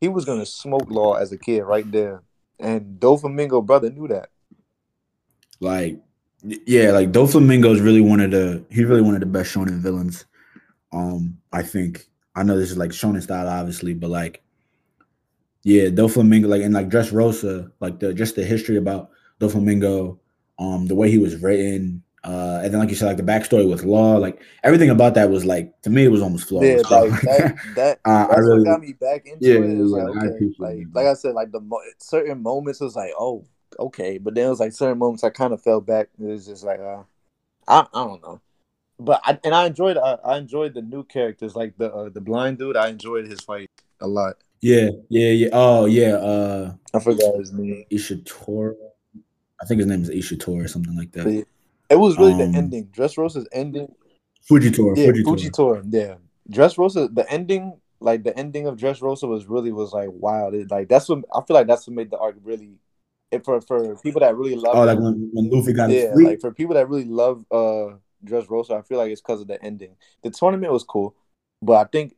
[0.00, 2.22] he was gonna smoke Law as a kid right there,
[2.58, 4.30] and Doflamingo brother knew that.
[5.60, 5.98] Like,
[6.42, 9.80] yeah, like Doflamingo is really one of the he's really one of the best shonen
[9.80, 10.26] villains.
[10.92, 14.42] Um, I think I know this is like shonen style, obviously, but like,
[15.64, 20.18] yeah, Doflamingo, like and like Dressrosa, like the just the history about Doflamingo,
[20.58, 23.68] um, the way he was written, uh, and then like you said, like the backstory
[23.68, 26.90] with Law, like everything about that was like to me it was almost Yeah, flawless.
[26.90, 27.56] like that.
[27.74, 29.70] That Uh, I really- what got me back into Yeah, it.
[29.78, 31.06] It was yeah, like I okay, appreciate like like.
[31.06, 33.44] I said, like the mo- certain moments was like oh
[33.78, 36.08] okay, but then it was like certain moments I kind of fell back.
[36.20, 37.02] It was just like uh,
[37.68, 38.40] I I don't know,
[38.98, 42.20] but I and I enjoyed I, I enjoyed the new characters like the uh, the
[42.20, 42.76] blind dude.
[42.76, 44.36] I enjoyed his fight a lot.
[44.60, 45.48] yeah, yeah, yeah.
[45.52, 47.84] Oh yeah, uh, I forgot his name.
[47.92, 48.74] Ishitora.
[49.60, 51.28] I think his name is Ishitora or something like that.
[51.30, 51.42] yeah,
[51.90, 52.86] it was really Um, the ending.
[52.88, 53.94] Dressrosa's ending
[54.50, 55.24] Fujitora, Yeah, Fujitora.
[55.24, 55.84] Fujitora.
[55.88, 56.14] Yeah,
[56.50, 57.14] Dressrosa.
[57.14, 60.54] The ending, like the ending of Dressrosa, was really was like wild.
[60.54, 61.66] It, like that's what I feel like.
[61.66, 62.78] That's what made the arc really.
[63.30, 64.74] It, for for people that really love.
[64.74, 68.78] Oh, like when, when Luffy got yeah, like for people that really love uh Dressrosa,
[68.78, 69.96] I feel like it's because of the ending.
[70.22, 71.14] The tournament was cool,
[71.60, 72.14] but I think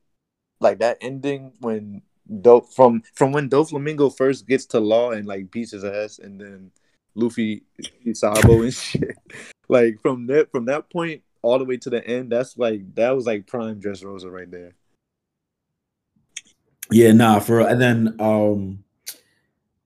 [0.61, 2.03] like that ending when
[2.41, 6.41] dope from from when Doflamingo first gets to Law and like beats his ass, and
[6.41, 6.71] then
[7.15, 7.63] Luffy
[8.13, 9.17] Sabo and shit.
[9.69, 13.11] Like from that from that point all the way to the end, that's like that
[13.11, 14.75] was like prime Dressrosa right there.
[16.91, 18.85] Yeah, nah, for and then um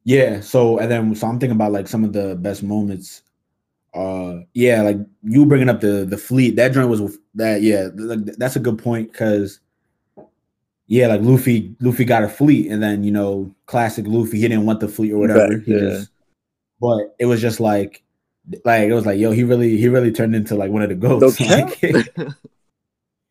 [0.04, 3.22] yeah, so and then so I'm thinking about like some of the best moments.
[3.94, 8.24] Uh yeah, like you bringing up the the fleet, that joint was that yeah, like,
[8.38, 9.60] that's a good point cuz
[10.86, 14.66] yeah, like Luffy Luffy got a fleet and then you know, classic Luffy, he didn't
[14.66, 15.54] want the fleet or whatever.
[15.54, 15.78] Right, he yeah.
[15.80, 16.10] just
[16.80, 18.02] but it was just like
[18.64, 20.94] like it was like yo, he really he really turned into like one of the
[20.94, 21.40] goats.
[21.40, 21.80] Like,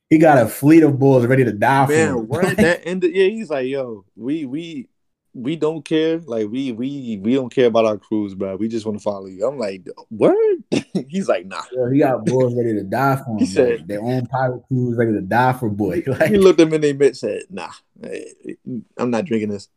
[0.10, 2.28] he got a fleat of bulls ready to die for Man, him.
[2.28, 3.16] what that ended?
[3.16, 4.90] Yeah, he's like, yo, we we
[5.34, 6.20] we don't care.
[6.20, 8.56] Like we we we don't care about our crews, bro.
[8.56, 9.48] We just want to follow you.
[9.48, 10.64] I'm like, word.
[11.10, 11.64] He's like, nah.
[11.72, 13.40] Yo, he got boys ready to die for him.
[13.40, 16.04] He said- their own pirate crews ready to die for boy.
[16.06, 17.72] Like, He looked them in their mid, said, nah,
[18.04, 18.20] eh,
[18.98, 19.70] I'm not drinking this.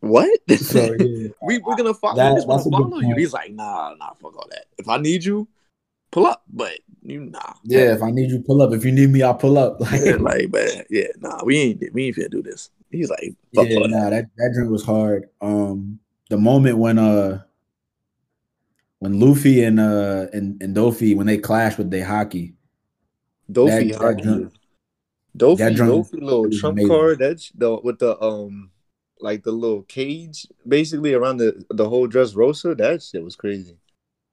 [0.00, 0.30] What?
[0.58, 1.28] so yeah.
[1.42, 2.16] we we're gonna follow.
[2.16, 3.14] That- we just wanna follow you.
[3.16, 4.66] He's like, nah, nah, fuck all that.
[4.78, 5.46] If I need you,
[6.10, 6.42] pull up.
[6.48, 7.54] But you nah.
[7.64, 8.72] Yeah, if I need you, pull up.
[8.72, 9.78] If you need me, I'll pull up.
[9.80, 12.70] Like, Yeah, like, but yeah, nah, we ain't we ain't finna do this.
[12.90, 13.90] He's like, fuck yeah, all that.
[13.90, 15.28] nah, that that drink was hard.
[15.40, 15.98] Um,
[16.30, 17.42] the moment when uh,
[19.00, 22.54] when Luffy and uh and and Doffy when they clashed with their Haki,
[23.50, 24.22] Doffy, that Haki.
[24.22, 24.52] drunk-
[25.36, 26.88] Doffy, that drunk Doffy, little trump amazing.
[26.88, 27.18] card.
[27.18, 28.70] That's the with the um,
[29.22, 32.76] like the little cage, basically around the the whole Dressrosa.
[32.76, 33.76] That shit was crazy.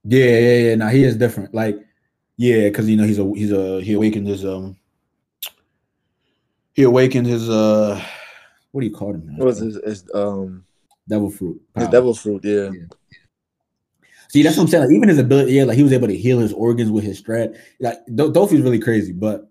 [0.04, 0.76] yeah, yeah, yeah.
[0.76, 1.54] Now he is different.
[1.54, 1.78] Like,
[2.38, 4.78] yeah, because you know he's a he's a he awakened his um
[6.74, 8.02] he awakened his uh
[8.72, 9.26] what do you call him?
[9.26, 9.38] now?
[9.38, 10.66] What was his, his um
[11.08, 11.62] devil fruit?
[11.76, 12.44] his devil fruit?
[12.44, 12.70] Yeah.
[12.72, 12.86] Yeah.
[14.30, 14.84] See, that's what I'm saying.
[14.84, 17.22] Like, even his ability, yeah, like he was able to heal his organs with his
[17.22, 17.58] strat.
[17.80, 19.50] Like Do- Doffy's really crazy, but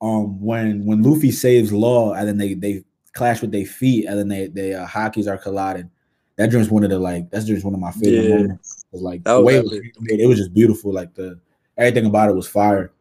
[0.00, 4.18] um, when when Luffy saves Law and then they they clash with their feet and
[4.18, 5.90] then they they uh, Hakis are colliding.
[6.36, 8.28] That dream's one of the like that's just one of my favorite Yeah.
[8.28, 8.84] moments.
[8.92, 10.92] Like That the way it was made, it was just beautiful.
[10.92, 11.38] Like the
[11.76, 12.92] everything about it was fire.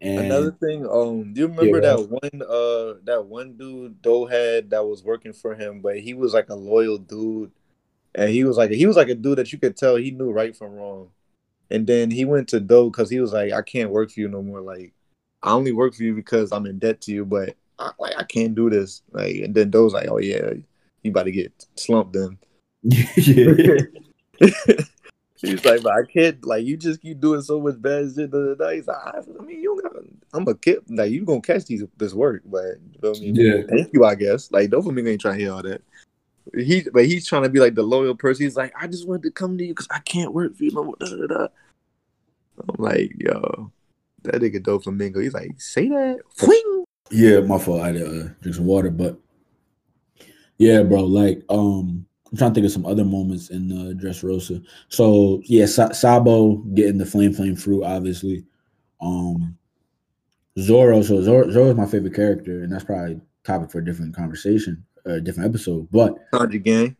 [0.00, 1.96] And Another thing, um, do you remember Yeah.
[1.96, 6.14] that one uh that one dude Doe had that was working for him, but he
[6.14, 7.50] was like a loyal dude.
[8.14, 10.30] And he was like he was like a dude that you could tell he knew
[10.30, 11.10] right from wrong.
[11.70, 14.28] And then he went to Doe because he was like, I can't work for you
[14.28, 14.60] no more.
[14.60, 14.94] Like,
[15.42, 18.24] I only work for you because I'm in debt to you, but I, like I
[18.24, 19.02] can't do this.
[19.12, 20.52] Like, and then Doe's like, Oh yeah,
[21.02, 22.38] you about to get slumped then.
[25.40, 26.44] He's like, but I can't.
[26.44, 28.30] Like, you just keep doing so much bad shit.
[28.30, 28.70] Da, da, da.
[28.70, 29.92] He's like, I, I mean, you got.
[30.34, 30.82] I'm a kid.
[30.88, 33.34] Like, you gonna catch these this work, but you know what I mean.
[33.36, 33.62] Yeah.
[33.68, 34.50] Thank you, I guess.
[34.50, 35.82] Like, Dopamine ain't trying to hear all that.
[36.56, 38.46] He, but he's trying to be like the loyal person.
[38.46, 40.72] He's like, I just wanted to come to you because I can't work for you
[40.72, 40.96] no more.
[40.98, 41.48] Da, da, da.
[42.68, 43.70] I'm like, yo,
[44.24, 45.22] that nigga Doflamingo.
[45.22, 46.20] He's like, say that.
[46.34, 46.77] Fling.
[47.10, 47.80] Yeah, my fault.
[47.80, 49.18] I had to uh, drink some water, but
[50.58, 51.04] yeah, bro.
[51.04, 54.62] Like, um, I'm trying to think of some other moments in uh, Dressrosa.
[54.88, 58.44] So yeah, Sa- Sabo getting the flame flame fruit, obviously.
[59.00, 59.56] Um,
[60.58, 61.02] Zoro.
[61.02, 65.12] So Zoro, is my favorite character, and that's probably topic for a different conversation, or
[65.14, 65.88] a different episode.
[65.90, 66.96] But Sanji gang.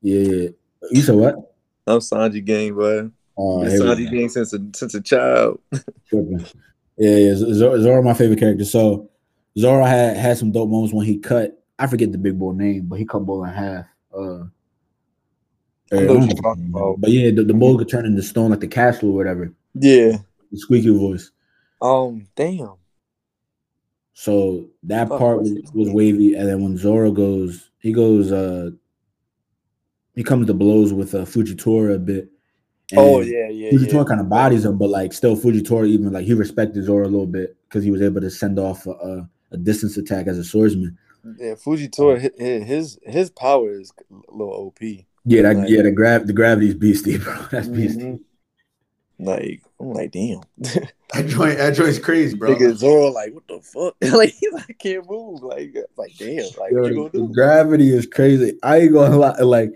[0.00, 0.48] yeah,
[0.90, 1.54] you said what?
[1.86, 3.10] I'm Sanji gang, boy.
[3.36, 5.60] Uh, Been Sanji gang since a since a child.
[6.98, 7.34] Yeah, yeah.
[7.34, 8.66] Zoro, Zoro, my favorite character.
[8.66, 9.10] So
[9.58, 11.62] Zoro had had some dope moments when he cut.
[11.78, 13.86] I forget the big boy name, but he cut bull in half.
[14.14, 14.44] Uh,
[15.92, 17.00] I know uh, what you're about.
[17.00, 19.52] But yeah, the, the bull could turn into stone like the castle or whatever.
[19.74, 20.18] Yeah.
[20.50, 21.30] The squeaky voice.
[21.80, 22.26] Um.
[22.34, 22.74] Damn.
[24.14, 26.34] So that Fuck, part was, was wavy.
[26.34, 28.70] And then when Zoro goes, he goes, uh,
[30.14, 32.28] he comes to blows with uh, Fujitora a bit.
[32.94, 33.70] Oh yeah, yeah.
[33.70, 34.04] Fujitora yeah.
[34.04, 37.26] kind of bodies him, but like still Fujitora even like he respected Zoro a little
[37.26, 40.44] bit because he was able to send off a, a, a distance attack as a
[40.44, 40.98] swordsman.
[41.38, 45.06] Yeah, Fujitora, hi- hi- his his power is a little OP.
[45.24, 47.36] Yeah, that Like- yeah, the grav the gravity's beastie, bro.
[47.52, 48.00] That's beastie.
[48.02, 48.20] Mhm.
[49.18, 53.94] Like I'm like, damn, That joint, that joint's crazy, nigga Zoro, like, what the fuck?
[54.16, 55.42] like he's like, I can't move.
[55.42, 57.32] Like, like damn, like Yo, what you the gonna do?
[57.34, 58.58] gravity is crazy.
[58.62, 59.38] I ain't gonna lie.
[59.40, 59.74] Like,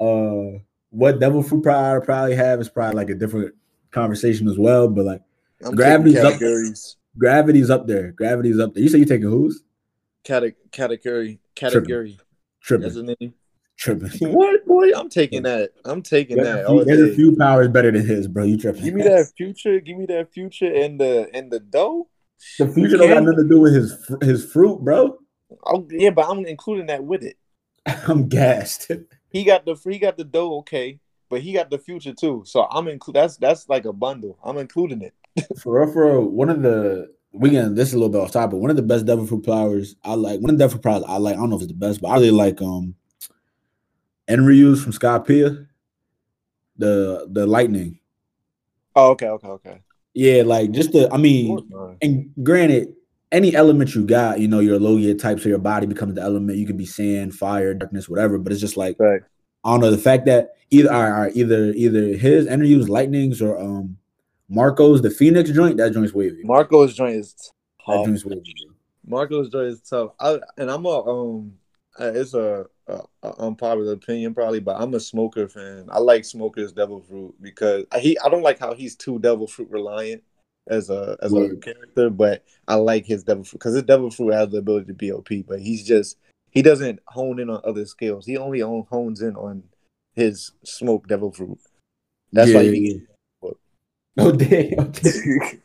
[0.00, 0.58] uh,
[0.90, 3.54] what devil fruit probably probably have is probably like a different
[3.90, 4.88] conversation as well.
[4.88, 5.22] But like,
[5.64, 8.12] I'm gravity's up- categories, gravity's up there.
[8.12, 8.82] Gravity's up there.
[8.82, 9.62] You say you taking who's
[10.24, 12.18] Cate- Katakuri, Katakuri.
[12.60, 12.82] tripping?
[12.82, 13.34] That's his name.
[13.78, 14.10] Tripping.
[14.34, 14.90] What boy?
[14.96, 15.70] I'm taking that.
[15.84, 16.64] I'm taking There's that.
[16.64, 18.44] a few- there's a few powers better than his, bro.
[18.44, 18.82] You tripping?
[18.84, 19.80] Give me that future.
[19.80, 22.08] Give me that future and the and the dough.
[22.58, 25.18] The future don't got nothing to do with his his fruit, bro.
[25.64, 27.36] Oh yeah, but I'm including that with it.
[27.86, 28.90] I'm gassed.
[29.30, 30.98] He got the he got the dough, okay,
[31.30, 32.42] but he got the future too.
[32.46, 34.38] So I'm include that's that's like a bundle.
[34.42, 35.14] I'm including it.
[35.58, 38.32] For real, for real, one of the we can this is a little bit off
[38.32, 38.58] topic.
[38.58, 40.40] One of the best devil fruit flowers I like.
[40.40, 41.34] One of the devil fruit flowers I like.
[41.34, 42.94] I don't know if it's the best, but I really like um
[44.28, 45.66] Enryu's from Skypiea.
[46.78, 48.00] The the lightning.
[48.94, 49.80] Oh, okay, okay, okay.
[50.14, 51.58] Yeah, like just the I mean,
[52.00, 52.94] and granted,
[53.32, 56.58] any element you got, you know, your Logia type, so your body becomes the element.
[56.58, 58.38] You can be sand, fire, darkness, whatever.
[58.38, 59.20] But it's just like Right.
[59.64, 62.88] I don't know the fact that either all right, all right, either either his Enryu's
[62.88, 63.98] lightnings or um
[64.48, 65.76] Marco's the Phoenix joint.
[65.76, 66.42] That joint's wavy.
[66.44, 67.52] Marco's joint is
[67.86, 68.54] that joint's wavy.
[69.06, 70.12] Marco's joint is tough.
[70.20, 71.54] I, and I'm a um,
[71.98, 75.86] it's a, a, a unpopular opinion probably, but I'm a smoker fan.
[75.90, 79.46] I like Smoker's Devil Fruit because I, he I don't like how he's too Devil
[79.46, 80.22] Fruit reliant
[80.68, 84.34] as a as a character, but I like his Devil Fruit because his Devil Fruit
[84.34, 86.18] has the ability to be OP, but he's just
[86.50, 88.26] he doesn't hone in on other skills.
[88.26, 89.62] He only on, hones in on
[90.14, 91.58] his smoke devil fruit.
[92.32, 93.15] That's why Yeah, he yeah.
[94.18, 94.78] Oh damn.
[94.80, 95.10] okay.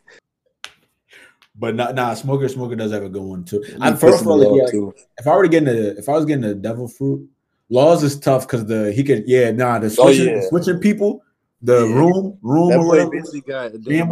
[1.53, 3.63] But nah, nah, smoker smoker does have a good one too.
[3.81, 4.95] I'm first of all, yeah, too.
[5.19, 7.29] if I were to get the if I was getting the devil fruit,
[7.69, 10.41] laws is tough because the he could yeah nah the Oh, switching, yeah.
[10.49, 11.21] switching people
[11.61, 11.93] the Yeah.
[11.93, 14.09] room room That or boy whatever basically got a damn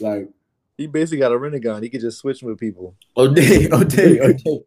[0.00, 0.28] like
[0.76, 1.82] He basically got a Rinnegan.
[1.82, 2.94] He could just switch with people.
[3.16, 4.60] oh day oh day oh day.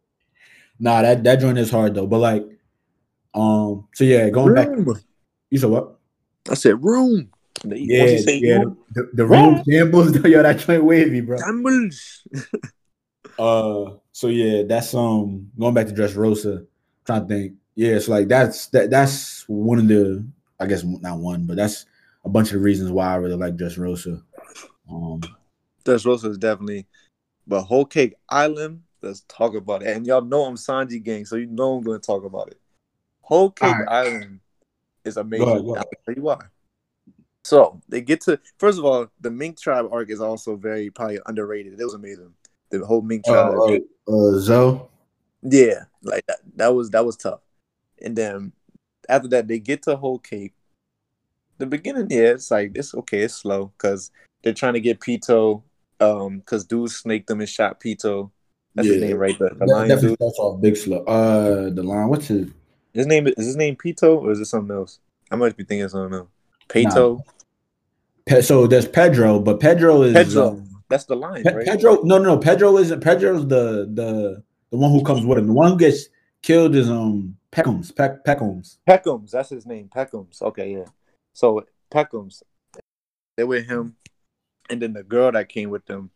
[0.80, 2.08] Nah, that that joint is hard though.
[2.08, 2.44] But like,
[3.34, 4.68] um, so yeah, going back.
[5.50, 6.00] You said what?
[6.50, 7.32] I said room.
[7.64, 8.58] Once Yeah, you say yeah.
[8.58, 10.16] room, The, the room shambles.
[10.26, 11.38] Yo, that joint wavy, bro.
[11.38, 12.28] shambles.
[13.40, 16.66] Uh, so yeah, that's um going back to Dressrosa.
[17.06, 20.24] Trying to think, yeah, it's like that's that that's one of the
[20.60, 21.86] I guess not one, but that's
[22.24, 24.22] a bunch of the reasons why I really like Dressrosa.
[24.90, 25.22] Um,
[25.84, 26.86] Dressrosa is definitely,
[27.48, 28.84] but Whole Cake Island.
[29.02, 29.88] Let's talk about it.
[29.96, 32.60] And y'all know I'm Sanji gang, so you know I'm going to talk about it.
[33.22, 33.90] Whole Cake Alright.
[33.90, 34.40] Island
[35.04, 35.46] is amazing.
[35.46, 36.38] Go ahead, go I'll tell you why.
[37.44, 41.20] So they get to first of all, the Mink tribe arc is also very probably
[41.26, 41.80] underrated.
[41.80, 42.34] It was amazing.
[42.70, 43.58] The whole Mink tribe.
[43.58, 43.78] uh,
[44.12, 44.88] uh, Zou.
[45.42, 46.40] Yeah, like that.
[46.56, 47.42] That was that was tough.
[48.02, 48.52] And then
[49.10, 50.54] after that, they get to Whole Cake.
[51.58, 54.12] The beginning, yeah, it's like it's okay, it's slow because
[54.44, 55.64] they're trying to get Pito,
[56.00, 58.32] um, because dude snaked them and shot Pito.
[58.74, 59.10] That's his Yeah.
[59.10, 59.38] name, right?
[59.38, 61.04] The, the That definitely starts off big slow.
[61.04, 62.08] Uh, the line.
[62.08, 62.50] What's his?
[62.94, 65.00] His name is his name Pito or is it something else?
[65.30, 66.30] I might be thinking something else.
[66.72, 67.22] Pito.
[68.26, 70.48] Pe- so there's Pedro, but Pedro is Pedro.
[70.50, 71.44] um, That's the line.
[71.44, 71.66] Pe- right?
[71.66, 72.02] Pedro.
[72.04, 72.38] No, no, no.
[72.38, 73.02] Pedro isn't.
[73.02, 75.48] Pedro's the the the one who comes with him.
[75.48, 76.08] The one who gets
[76.42, 77.96] killed is um Pekoms.
[77.96, 78.78] Peck Pekoms.
[78.88, 79.90] Pekoms, that's his name.
[79.94, 80.42] Pekoms.
[80.42, 80.86] Okay, yeah.
[81.34, 82.44] So Pekoms,
[83.36, 83.96] they're with him,
[84.70, 86.12] and then the girl that came with them,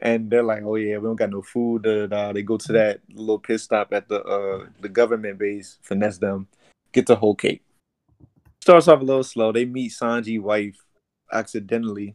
[0.00, 2.32] and they're like, "Oh yeah, we don't got no food." Da, da.
[2.32, 6.46] They go to that little pit stop at the uh the government base, finesse them,
[6.92, 7.62] get the whole cake.
[8.62, 9.52] Starts off a little slow.
[9.52, 10.76] They meet Sanji wife
[11.32, 12.14] accidentally,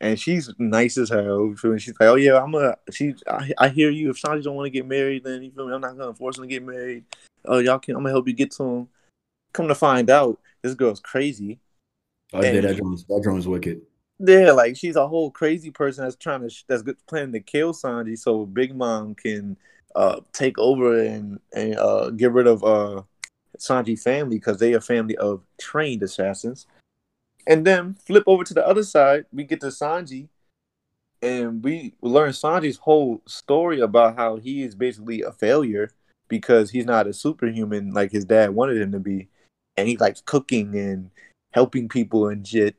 [0.00, 1.46] and she's nice as hell.
[1.46, 1.78] you feel me?
[1.78, 3.14] She's like, "Oh yeah, I'm a she.
[3.26, 4.10] I, I hear you.
[4.10, 5.74] If Sanji don't want to get married, then you feel me?
[5.74, 7.04] I'm not gonna force him to get married.
[7.46, 7.96] Oh y'all can.
[7.96, 8.88] I'm gonna help you get to him."
[9.52, 11.58] Come to find out, this girl's crazy.
[12.32, 13.80] Oh, yeah, that drum that drum wicked.
[14.20, 17.72] Yeah, like she's a whole crazy person that's trying to that's good planning to kill
[17.72, 19.56] Sanji so Big Mom can
[19.94, 23.02] uh take over and and uh get rid of uh
[23.60, 26.66] Sanji family because they are a family of trained assassins.
[27.46, 30.28] And then flip over to the other side, we get to Sanji
[31.22, 35.90] and we learn Sanji's whole story about how he is basically a failure
[36.28, 39.28] because he's not a superhuman like his dad wanted him to be.
[39.76, 41.10] And he likes cooking and
[41.52, 42.76] helping people and shit.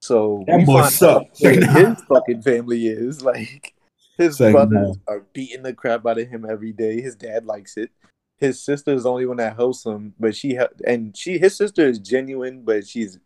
[0.00, 1.44] So That boy find sucks.
[1.44, 3.74] out who his fucking family is like
[4.18, 7.00] his Second brothers are beating the crap out of him every day.
[7.00, 7.90] His dad likes it.
[8.38, 11.86] His sister is the only one that helps him, but she and she his sister
[11.86, 13.18] is genuine, but she's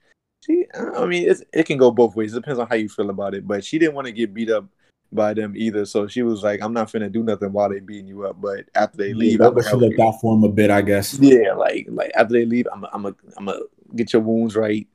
[0.44, 0.66] she.
[0.74, 2.34] I mean, it's, it can go both ways.
[2.34, 3.46] It depends on how you feel about it.
[3.46, 4.66] But she didn't want to get beat up
[5.10, 8.06] by them either, so she was like, "I'm not finna do nothing while they beating
[8.06, 10.48] you up." But after they leave, Yeah, I'm gonna she let that for him a
[10.50, 11.18] bit, I guess.
[11.18, 13.60] Yeah, like like after they leave, I'm I'm a, I'm a
[13.96, 14.86] get your wounds right,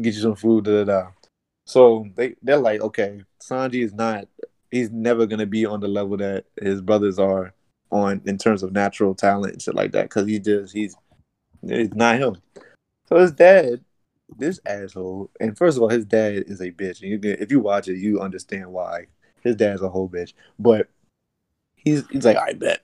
[0.00, 1.10] get you some food, da da da.
[1.66, 4.26] So they they're like, okay, Sanji is not,
[4.70, 7.54] he's never gonna be on the level that his brothers are
[7.92, 10.96] on in terms of natural talent and shit like that, because he just he's
[11.62, 12.36] it's not him.
[13.06, 13.84] So his dad,
[14.38, 17.02] this asshole, and first of all, his dad is a bitch.
[17.02, 19.06] And you can, if you watch it, you understand why
[19.42, 20.32] his dad's a whole bitch.
[20.58, 20.88] But
[21.76, 22.80] he's he's like, I bet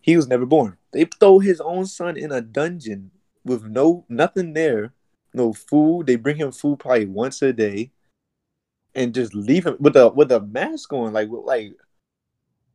[0.00, 0.76] he was never born.
[0.92, 3.10] They throw his own son in a dungeon
[3.44, 4.92] with no nothing there,
[5.34, 6.06] no food.
[6.06, 7.90] They bring him food probably once a day,
[8.94, 11.72] and just leave him with a with a mask on, like like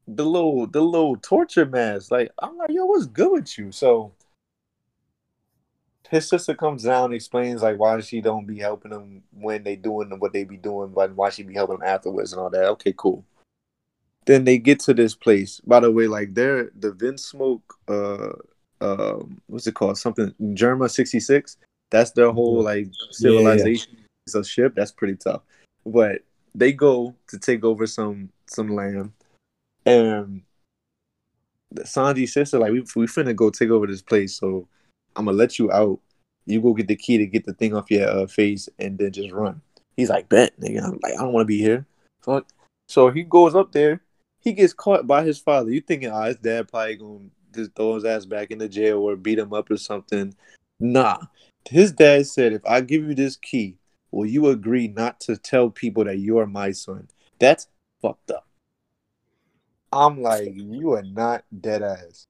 [0.08, 2.12] the little the little torture mask.
[2.12, 3.72] Like I'm like, yo, what's good with you?
[3.72, 4.14] So
[6.10, 10.10] his sister comes down explains like why she don't be helping them when they doing
[10.20, 12.66] what they be doing, but why she be helping them afterwards and all that.
[12.70, 13.26] Okay, cool.
[14.26, 15.60] Then they get to this place.
[15.62, 18.34] By the way, like they're the Vinsmoke uh
[18.80, 19.98] um what's it called?
[19.98, 21.58] Something Germa sixty six.
[21.90, 23.98] That's their whole like Yeah, yeah, civilization.
[24.26, 24.74] It's a ship.
[24.76, 25.42] That's pretty tough.
[25.86, 26.22] But
[26.54, 29.12] they go to take over some some land,
[29.88, 34.36] the Sanji's sister like we we finna go take over this place.
[34.36, 34.68] So
[35.16, 36.00] I'm gonna let you out.
[36.46, 39.12] You go get the key to get the thing off your uh, face, and then
[39.12, 39.62] just run.
[39.96, 40.84] He's like, bet, nigga.
[40.84, 41.86] I'm like, I don't want to be here.
[42.22, 42.48] Fuck.
[42.88, 44.02] So he goes up there.
[44.40, 45.72] He gets caught by his father.
[45.72, 49.00] You thinking, ah, his dad probably gonna just throw his ass back in the jail
[49.00, 50.36] or beat him up or something?
[50.80, 51.18] Nah.
[51.70, 53.78] His dad said, if I give you this key,
[54.12, 57.10] will you agree not to tell people that you are my son?
[57.40, 57.68] That's
[58.02, 58.47] fucked up.
[59.92, 62.28] I'm like, you are not dead ass.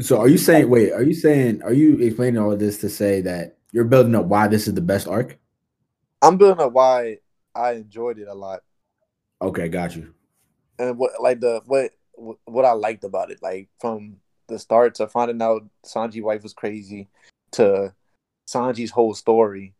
[0.00, 0.68] So are you saying?
[0.70, 1.62] Wait, are you saying?
[1.62, 4.74] Are you explaining all of this to say that you're building up why this is
[4.74, 5.38] the best arc?
[6.22, 7.18] I'm building up why
[7.54, 8.60] I enjoyed it a lot.
[9.42, 10.14] Okay, got you.
[10.78, 11.92] and what like the what
[12.44, 14.16] what I liked about it, like from
[14.48, 17.08] the start to finding out Sanji wife was crazy
[17.52, 17.94] to
[18.48, 19.74] Sanji's whole story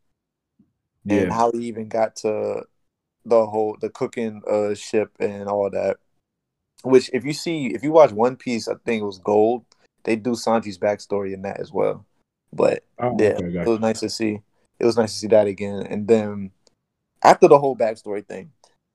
[1.09, 2.64] and how he even got to
[3.25, 5.97] the whole the cooking uh ship and all that.
[6.83, 9.64] Which if you see if you watch One Piece, I think it was Gold,
[10.05, 12.07] they do Sanji's backstory in that as well.
[12.53, 14.41] But Oh, yeah, okay, it was nice to see.
[14.78, 15.87] It was nice to see that again.
[15.87, 16.51] And then
[17.22, 18.53] after the whole backstory thing,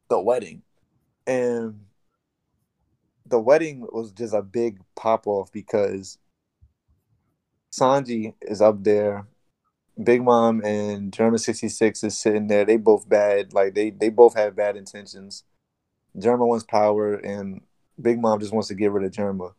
[0.10, 0.64] the wedding.
[1.28, 1.82] And
[3.26, 6.18] the wedding was just a big pop off because
[7.74, 9.28] Sanji is up there.
[10.02, 12.66] Big Mom and Germa 66 is sitting there.
[12.66, 13.54] They both bad.
[13.54, 15.44] Like they they both have bad intentions.
[16.18, 17.62] Germa wants power and
[18.02, 19.54] Big Mom just wants to get rid of Germa.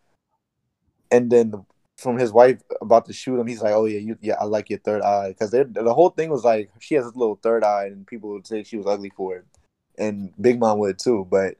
[1.11, 1.64] And then the,
[1.97, 4.68] from his wife about to shoot him, he's like, "Oh yeah, you, yeah, I like
[4.70, 7.87] your third eye," because the whole thing was like she has this little third eye,
[7.87, 9.45] and people would say she was ugly for it,
[9.99, 11.26] and Big Mom would too.
[11.30, 11.57] But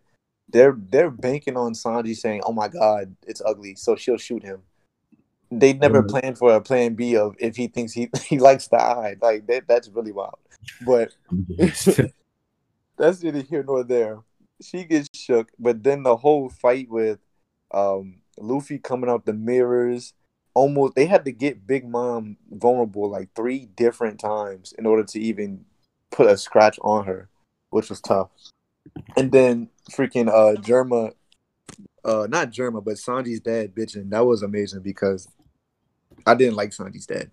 [0.49, 4.63] they're they're banking on Sanji saying, "Oh my God, it's ugly," so she'll shoot him.
[5.51, 6.09] They never Mhm.
[6.09, 9.17] planned for a plan B of if he thinks he he likes the eye.
[9.21, 10.39] Like that, that's really wild.
[10.85, 11.15] But
[12.99, 14.19] that's neither here nor there.
[14.63, 17.19] She gets shook, but then the whole fight with
[17.73, 20.15] um Luffy coming out the mirrors,
[20.55, 25.21] almost they had to get Big Mom vulnerable like three different times in order to
[25.21, 25.65] even
[26.11, 27.29] put a scratch on her,
[27.71, 28.31] which was tough.
[29.17, 31.13] And then freaking uh Germa
[32.05, 34.11] uh not Germa, but Sanji's dad bitching.
[34.11, 35.29] That was amazing because
[36.27, 37.31] I didn't like Sanji's dad.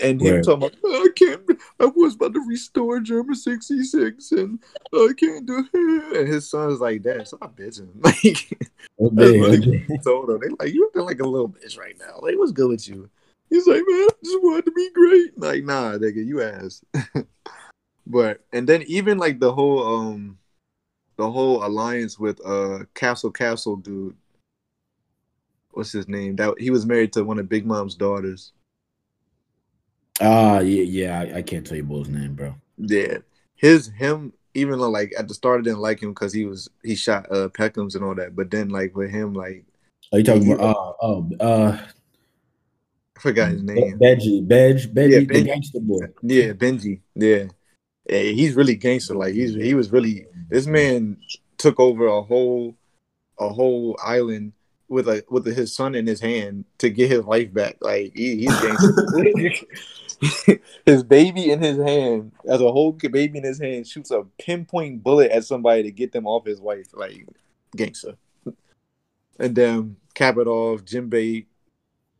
[0.00, 0.44] And him Right.
[0.44, 1.42] talking about, I can't,
[1.78, 4.58] I was about to restore Germa 66 and
[4.92, 6.16] I can't do it.
[6.16, 7.90] And his son's like, Dad, stop bitching.
[8.02, 8.70] Like,
[9.00, 9.84] Okay, okay.
[9.88, 10.40] what told him.
[10.40, 12.20] They like, you acting like a little bitch right now.
[12.22, 13.10] Like, what's good with you?
[13.50, 15.38] He's like, man, I just wanted to be great.
[15.38, 16.82] Like, nah, nigga, you ass.
[18.06, 20.38] but, and then even like the whole, um,
[21.16, 24.16] the whole alliance with uh Castle Castle dude.
[25.70, 26.36] What's his name?
[26.36, 28.52] That he was married to one of Big Mom's daughters.
[30.22, 31.20] Ah, yeah, yeah.
[31.20, 32.54] I, I can't tell you Bull's name, bro.
[32.78, 33.18] Yeah,
[33.56, 36.68] his him even though like at the start I didn't like him because he was
[36.82, 39.64] he shot uh Pekoms and all that, but then like with him like
[40.12, 40.54] Are you talking Yeah.
[40.54, 40.76] about?
[40.76, 41.78] Uh, oh, uh,
[43.16, 43.98] I forgot his name.
[43.98, 45.46] Benji, Benj, Benji, Yeah, the Benji.
[45.46, 46.06] gangster boy.
[46.22, 47.00] Yeah, Benji.
[47.14, 47.44] Yeah.
[48.08, 49.14] yeah, he's really gangster.
[49.14, 51.16] Like he's he was really this man
[51.58, 52.76] took over a whole
[53.38, 54.52] a whole island
[54.88, 57.76] with a with his son in his hand to get his life back.
[57.80, 58.92] Like he, he's gangster.
[60.86, 65.02] his baby in his hand, as a whole baby in his hand, shoots a pinpoint
[65.02, 66.88] bullet at somebody to get them off his wife.
[66.92, 67.26] Like
[67.76, 68.16] gangster.
[69.38, 71.46] And then cap it off, Jinbei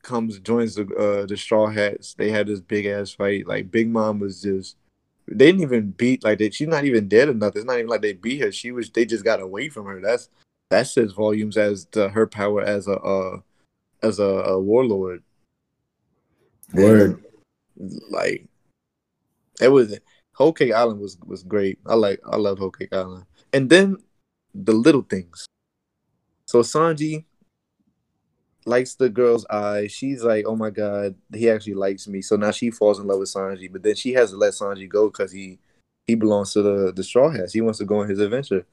[0.02, 2.14] comes joins the uh the Straw Hats.
[2.14, 3.46] They had this big ass fight.
[3.46, 4.76] Like Big Mom was just
[5.28, 7.60] they didn't even beat like they, she's not even dead or nothing.
[7.60, 8.50] It's not even like they beat her.
[8.50, 10.00] She was they just got away from her.
[10.00, 10.28] That's
[10.70, 13.40] that says volumes as to her power as a uh
[14.02, 15.22] as a, a warlord.
[16.74, 17.22] Word.
[17.76, 18.46] Like
[19.60, 19.98] it was
[20.34, 21.78] Whole Cake Island was was great.
[21.86, 23.24] I like I love Whole Cake Island.
[23.52, 23.98] And then
[24.54, 25.46] the little things.
[26.46, 27.24] So Sanji
[28.64, 29.86] likes the girl's eye.
[29.88, 33.18] She's like, "Oh my god, he actually likes me." So now she falls in love
[33.18, 35.58] with Sanji, but then she has to let Sanji go because he
[36.06, 37.52] he belongs to the the Straw Hats.
[37.52, 38.66] He wants to go on his adventure,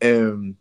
[0.00, 0.56] and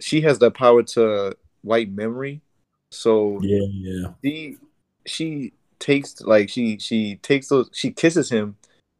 [0.00, 2.42] she has the power to wipe memory.
[2.90, 4.08] So Yeah, yeah.
[4.22, 4.58] she
[5.06, 5.52] she
[5.84, 8.56] takes like she she takes those she kisses him,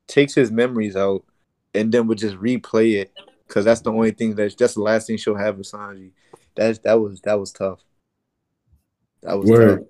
[0.07, 1.25] takes his memories out,
[1.75, 3.11] and then would just replay it
[3.49, 6.11] because that's the only thing that that's the last thing she'll have with Sanji.
[6.57, 7.81] That that was that was tough.
[9.23, 9.79] That was Word.
[9.79, 9.89] tough.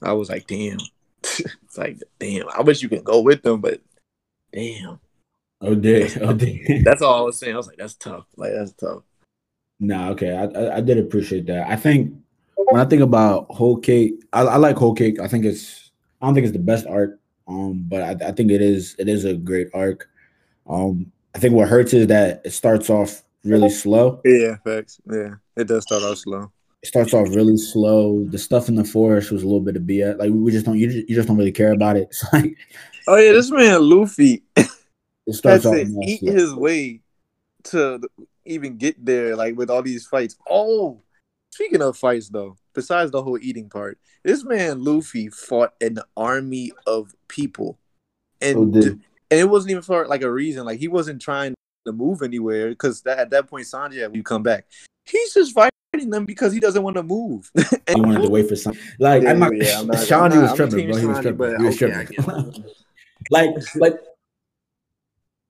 [0.00, 0.78] I was like, damn.
[1.22, 2.48] it's like, damn.
[2.56, 3.82] I wish you could go with them, but
[4.52, 5.00] damn.
[5.60, 6.22] Oh, did.
[6.22, 6.82] Oh, did.
[6.84, 7.52] That's all I was saying.
[7.52, 8.24] I was like, that's tough.
[8.36, 9.02] Like that's tough.
[9.80, 10.34] Nah, okay.
[10.34, 11.68] I, I I did appreciate that.
[11.68, 12.14] I think
[12.66, 15.20] when I think about whole cake, I, I like whole cake.
[15.20, 15.90] I think it's
[16.20, 19.08] I don't think it's the best arc, um, but I, I think it is it
[19.08, 20.08] is a great arc.
[20.68, 24.20] Um, I think what hurts is that it starts off really slow.
[24.24, 25.00] Yeah, facts.
[25.10, 26.50] Yeah, it does start off slow.
[26.82, 28.24] It starts off really slow.
[28.24, 30.18] The stuff in the forest was a little bit of BS.
[30.18, 32.08] Like we just don't you just, you just don't really care about it.
[32.10, 32.56] It's like
[33.06, 36.32] Oh yeah, this man Luffy it starts off eat slow.
[36.32, 37.00] his way
[37.64, 38.00] to
[38.44, 40.36] even get there, like with all these fights.
[40.48, 41.00] Oh,
[41.58, 46.72] speaking of fights, though, besides the whole eating part, this man Luffy fought an army
[46.86, 47.78] of people,
[48.40, 48.80] and Oh,
[49.30, 50.64] and it wasn't even for like a reason.
[50.64, 51.54] Like he wasn't trying
[51.86, 54.66] to move anywhere because that, at that point, Sanji, had you come back,
[55.04, 57.50] he's just fighting fighting them because he doesn't want to move.
[57.88, 58.74] He wanted to wait for some.
[58.98, 59.56] Like Yeah, I'm not.
[59.56, 60.98] yeah, I'm not- Shawnee I'm was tripping, bro.
[60.98, 61.36] He was tripping.
[61.38, 62.50] but He was okay, tripping.
[62.50, 62.64] get
[63.30, 63.94] like, like,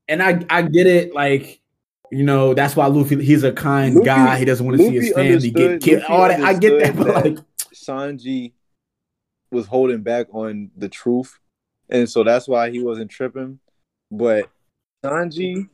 [0.07, 1.13] and I, I get it.
[1.15, 1.61] Like,
[2.11, 3.23] you know, that's why Luffy.
[3.25, 4.39] He's a kind Luffy- guy.
[4.39, 6.03] He doesn't want to see his family get killed.
[6.05, 6.41] All that.
[6.41, 7.39] I get that, but like,
[7.75, 8.53] Sanji
[9.51, 11.39] was holding back on the truth,
[11.89, 13.59] and so that's why he wasn't tripping.
[14.11, 14.51] But
[15.05, 15.69] Sanji,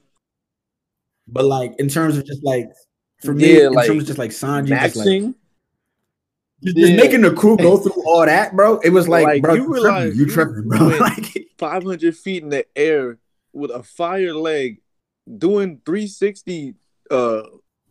[1.27, 2.71] but like in terms of just like
[3.23, 5.35] for me, Yeah, in like, terms of just like Sanji, just like maxing,
[6.63, 6.97] just, yeah.
[6.97, 8.79] making the crew go through all that, bro.
[8.79, 10.87] It was like, Like, bro, you you, realize tripping, you you tripping, bro.
[11.01, 13.19] like, 500 feet in the air
[13.53, 14.81] with a fire leg,
[15.39, 16.75] doing 360
[17.11, 17.43] uh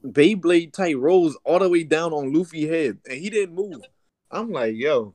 [0.06, 3.82] Beyblade type rolls all the way down on Luffy head, and he didn't move.
[4.30, 5.14] I'm like, yo,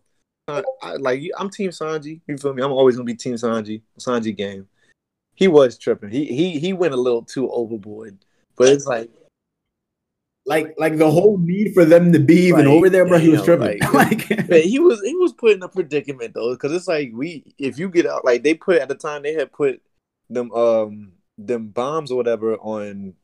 [0.49, 2.21] I, I, like I'm Team Sanji.
[2.27, 2.62] You feel me?
[2.62, 3.83] I'm always gonna be Team Sanji.
[3.99, 4.66] Sanji game.
[5.35, 6.09] He was tripping.
[6.11, 8.19] He he he went a little too overboard,
[8.57, 9.11] but it's like
[10.47, 13.19] like, like the whole need for them to be even Like, over there, bro.
[13.19, 13.79] He was tripping.
[13.93, 17.45] like- Like, he was he was put in a predicament though, because it's like we
[17.59, 19.83] if you get out like they put at the time they had put
[20.31, 23.14] them um them bombs or whatever on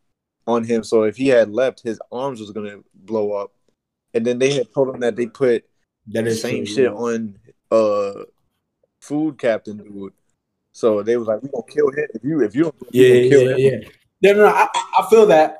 [0.46, 3.52] on him, so if he had left, his arms was gonna blow up,
[4.14, 5.64] and then they had told him that they put
[6.08, 6.90] that the same true, shit yeah.
[6.90, 7.38] on
[7.70, 8.24] uh
[9.00, 10.12] food captain dude.
[10.72, 13.28] So they was like, we gonna kill him if you if you don't Yeah, yeah,
[13.30, 13.58] kill yeah, him.
[13.82, 13.88] yeah.
[14.20, 15.58] Yeah, no, no, I, I feel that.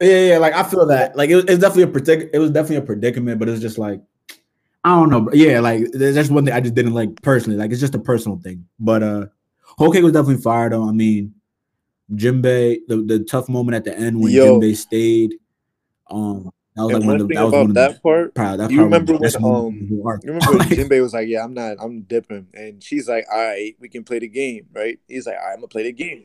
[0.00, 1.14] Yeah, yeah, like I feel that.
[1.16, 3.78] Like it was, it's definitely a predic- It was definitely a predicament, but it's just
[3.78, 4.00] like
[4.84, 5.20] I don't know.
[5.22, 5.34] Bro.
[5.34, 7.58] Yeah, like that's one thing I just didn't like personally.
[7.58, 8.66] Like it's just a personal thing.
[8.80, 9.26] But uh,
[9.62, 10.88] Whole Cake was definitely fired though.
[10.88, 11.34] I mean,
[12.14, 14.60] Jinbei, the, the tough moment at the end when Yo.
[14.60, 15.34] Jinbei stayed.
[16.10, 18.34] Um, that was And like one of the that was one of that the part,
[18.34, 19.72] probably, that's you remember when, um, of the whole.
[19.72, 21.76] You remember when Jinbei was like, "Yeah, I'm not.
[21.80, 25.36] I'm dipping," and she's like, "All right, we can play the game, right?" He's like,
[25.36, 26.24] "All right, I'm gonna play the game."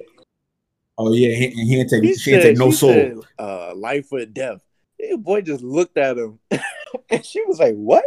[0.98, 2.92] Oh yeah, he, he didn't take He she didn't take no soul.
[2.92, 4.64] said, uh, life or death.
[4.98, 6.40] The boy just looked at him,
[7.10, 8.06] and she was like, "What?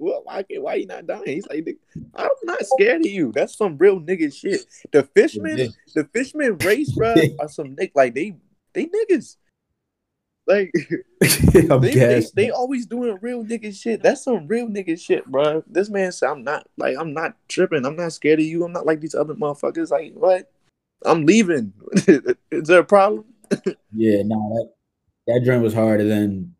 [0.00, 0.42] Well, why?
[0.42, 1.66] can't- Why you not dying?" He's like,
[2.14, 3.30] "I'm not scared of you.
[3.32, 4.62] That's some real nigga shit.
[4.92, 5.56] The fishmen,
[5.94, 8.34] the fishmen race, bro, are some nick like they
[8.72, 9.36] they niggas."
[10.46, 10.72] Like
[11.20, 14.02] they, they, they always doing real nigga shit.
[14.02, 15.62] That's some real nigga shit, bro.
[15.66, 17.84] This man said, "I'm not like I'm not tripping.
[17.84, 18.64] I'm not scared of you.
[18.64, 19.90] I'm not like these other motherfuckers.
[19.90, 20.50] Like what?
[21.04, 21.72] I'm leaving.
[22.50, 23.26] Is there a problem?"
[23.92, 24.70] Yeah, no, that
[25.26, 26.54] that joint was harder then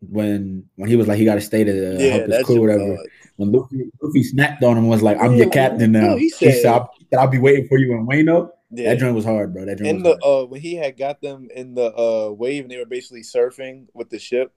[0.00, 2.62] when when he was like, he got to stay to uh, help his crew, shit
[2.62, 2.96] or was whatever.
[2.96, 3.08] hard.
[3.36, 6.24] When Luffy, Luffy snapped on him, was like, "I'm Yeah, your captain no, now." he
[6.24, 8.90] he said- said, I'll, "I'll be waiting for you in Wano." Yeah.
[8.90, 9.64] That joint was hard, bro.
[9.64, 12.70] That joint in the uh when he had got them in the uh wave and
[12.70, 14.52] they were basically surfing with the ship.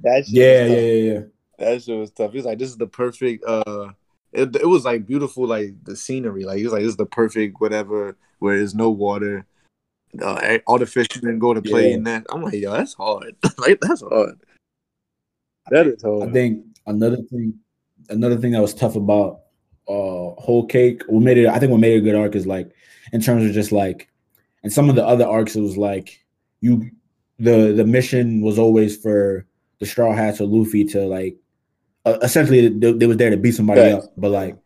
[0.00, 1.20] That yeah, yeah, yeah, yeah.
[1.58, 2.32] That shit was tough.
[2.32, 3.90] He was like, "This is the perfect." uh
[4.32, 6.44] it, it was like beautiful, like the scenery.
[6.44, 9.44] Like he was like, "This is the perfect whatever." Where there's no water,
[10.22, 11.94] uh, all the fishermen go to play Yeah.
[11.96, 12.26] in that.
[12.30, 13.34] I'm like, yo, that's hard.
[13.58, 14.40] like that's hard.
[15.70, 16.28] That is hard.
[16.28, 17.54] I think another thing,
[18.08, 19.40] another thing that was tough about
[19.88, 21.02] uh whole cake.
[21.06, 21.46] What made it?
[21.48, 22.70] I think what made it a good arc is like
[23.12, 24.08] in terms of just like,
[24.62, 26.24] and some of the other arcs, it was like
[26.60, 26.90] you,
[27.38, 29.46] the the mission was always for
[29.78, 31.36] the Straw Hats or Luffy to like,
[32.04, 34.06] uh, essentially they, they was there to beat somebody Facts.
[34.06, 34.56] up, but like.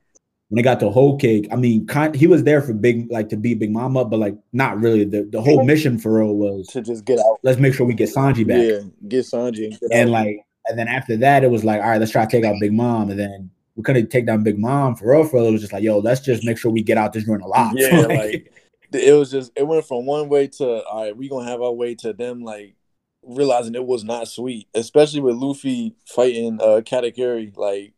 [0.54, 3.28] When they got to whole cake, I mean, kind, he was there for big, like
[3.30, 5.04] to beat Big Mom up, but like not really.
[5.04, 7.40] The the whole mission for real was to just get out.
[7.42, 8.62] let's make sure we get Sanji back.
[8.62, 11.88] Yeah, get Sanji and get And like, and then after that, it was like, all
[11.88, 13.10] right, let's try to take out Big Mom.
[13.10, 15.24] And then we couldn't take down Big Mom for real.
[15.24, 17.24] For real, it was just like, yo, let's just make sure we get out this
[17.24, 17.74] joint alive.
[17.76, 18.52] Yeah, like
[18.92, 21.72] it was just it went from one way to all right, we gonna have our
[21.72, 22.76] way to them like
[23.24, 27.56] realizing it was not sweet, especially with Luffy fighting uh Katakuri.
[27.56, 27.94] Like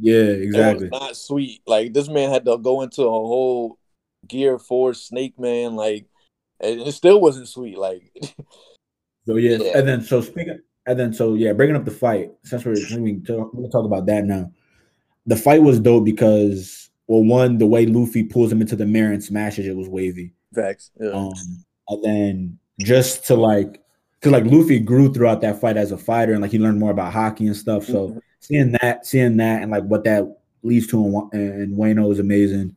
[0.00, 0.88] yeah, it exactly.
[0.88, 1.62] was not sweet.
[1.66, 3.78] Like this man had to go into a whole
[4.26, 6.06] Gear Four Snake Man, like
[6.60, 7.78] and it still wasn't sweet.
[7.78, 8.10] Like
[9.26, 9.78] So yeah, Yeah.
[9.78, 12.30] and then so speaking, and then so yeah, bringing up the fight.
[12.44, 14.50] Since we're since we talk, we're gonna talk about that now.
[15.26, 19.12] The fight was dope because well, one, the way Luffy pulls him into the mirror
[19.12, 20.32] and smashes it was wavy.
[20.54, 20.90] facts.
[21.00, 21.10] Yeah.
[21.10, 21.32] Um,
[21.88, 23.82] and then just to like,
[24.22, 26.90] cause like Luffy grew throughout that fight as a fighter, and like he learned more
[26.90, 27.84] about Haki and stuff.
[27.84, 28.20] So Mhm.
[28.40, 32.18] Seeing that, seeing that, and like what that leads to in, Wa- in Wano is
[32.18, 32.76] amazing.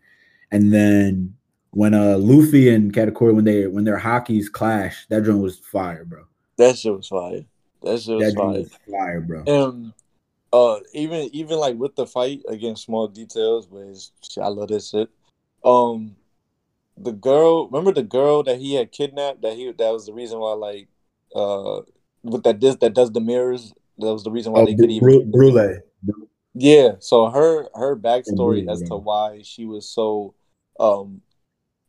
[0.52, 1.36] And then
[1.72, 6.04] when uh Luffy and Katakuri when they when their Hakis clash, that joint was fire,
[6.04, 6.26] bro.
[6.58, 7.46] that shit was fire.
[7.82, 8.48] That shit was That fire.
[8.60, 9.44] was fire, bro.
[9.46, 9.94] And
[10.54, 15.10] uh, even even like with the fight against small details, but I love this shit.
[15.64, 16.16] Um,
[16.98, 19.42] the girl, remember the girl that he had kidnapped?
[19.42, 20.88] That he that was the reason why, like,
[21.34, 21.82] uh,
[22.24, 23.74] with that this that does the mirrors.
[24.02, 25.32] That was the reason why Oh, they could even.
[25.32, 25.80] Brulee.
[26.54, 30.34] Yeah, so her her backstory Brulee, as to why she was so
[30.80, 31.22] um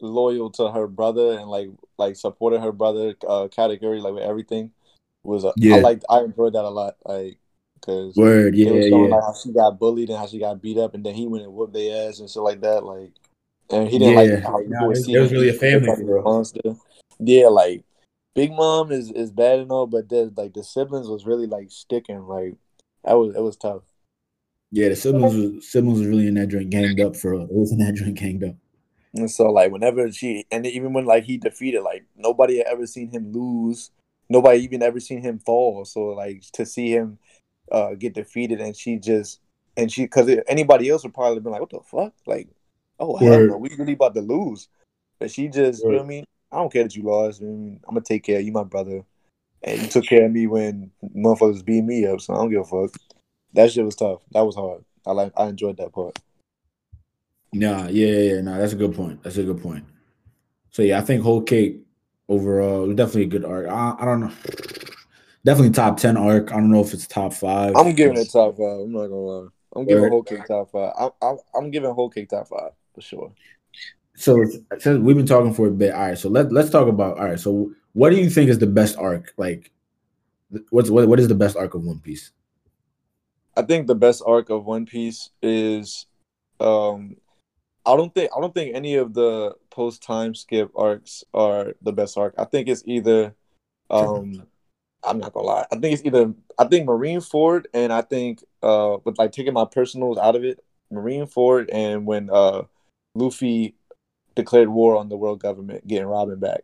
[0.01, 4.71] loyal to her brother and like like supported her brother uh Katakuri like with everything
[5.25, 5.77] was uh, Yeah.
[5.77, 6.97] I liked I enjoyed that a lot.
[7.05, 7.39] Like
[7.75, 8.97] because Word, yeah, it was yeah.
[9.17, 11.45] like how she got bullied and how she got beat up, and then he went
[11.45, 12.85] and whooped their ass and shit like that.
[12.85, 13.11] Like,
[13.71, 14.35] and he didn't Yeah.
[14.35, 16.77] like how Nah, he it was was- it was really a family fucking monster.
[17.19, 17.85] Yeah, like
[18.35, 21.71] Big Mom is is bad and all, but the like the siblings was really like
[21.71, 22.27] sticking.
[22.27, 22.57] Like
[23.05, 23.83] that was it was tough.
[24.71, 27.35] Yeah, the siblings was siblings was really in that drink ganged up for.
[27.35, 28.55] It was in that drink ganged up.
[29.15, 32.87] And so like whenever she and even when like he defeated, like nobody had ever
[32.87, 33.91] seen him lose.
[34.31, 35.85] Nobody even ever seen him fall.
[35.85, 37.19] So like to see him
[37.71, 39.41] uh get defeated and she just
[39.77, 42.15] and she because anybody else would probably have been like, what the fuck?
[42.27, 42.49] Like,
[42.99, 43.51] oh hell Word.
[43.51, 44.69] no, we really about to lose.
[45.19, 46.25] But she just, you know what I mean?
[46.53, 47.41] I don't care that you lost.
[47.41, 49.05] I mean, I'm gonna take care of you, my brother.
[49.63, 52.61] And you took care of me when motherfuckers beat me up, so I don't give
[52.61, 52.95] a fuck.
[53.55, 54.21] That shit was tough.
[54.33, 54.85] That was hard.
[55.07, 56.19] I like I enjoyed that part.
[57.53, 58.41] Nah, yeah, yeah, yeah.
[58.41, 59.23] Nah, that's a good point.
[59.23, 59.85] That's a good point.
[60.71, 61.81] So yeah, I think whole cake
[62.29, 63.69] overall definitely a good arc.
[63.69, 64.33] I, I don't know.
[65.45, 66.53] Definitely top ten arc.
[66.53, 67.77] I don't know if it's top five.
[67.77, 68.81] I'm giving it top five.
[68.81, 69.49] I'm not gonna lie.
[69.75, 70.93] I'm giving whole cake top five.
[70.99, 73.33] I'm, I'm I'm giving whole cake top five for sure.
[74.15, 74.45] So
[74.79, 76.19] since we've been talking for a bit, all right.
[76.19, 77.41] So let let's talk about all right.
[77.41, 79.33] So what do you think is the best arc?
[79.37, 79.71] Like,
[80.71, 82.31] what's what what is the best arc of One Piece?
[83.57, 86.07] I think the best arc of One Piece is
[86.61, 87.17] um
[87.85, 91.93] I don't think I don't think any of the post time skip arcs are the
[91.93, 92.35] best arc.
[92.39, 93.35] I think it's either
[93.91, 94.47] um
[95.05, 95.67] I'm not gonna lie.
[95.73, 99.65] I think it's either I think Marineford and I think uh with like taking my
[99.65, 102.63] personals out of it, Marineford and when uh
[103.15, 103.75] Luffy
[104.35, 106.63] declared war on the world government, getting Robin back.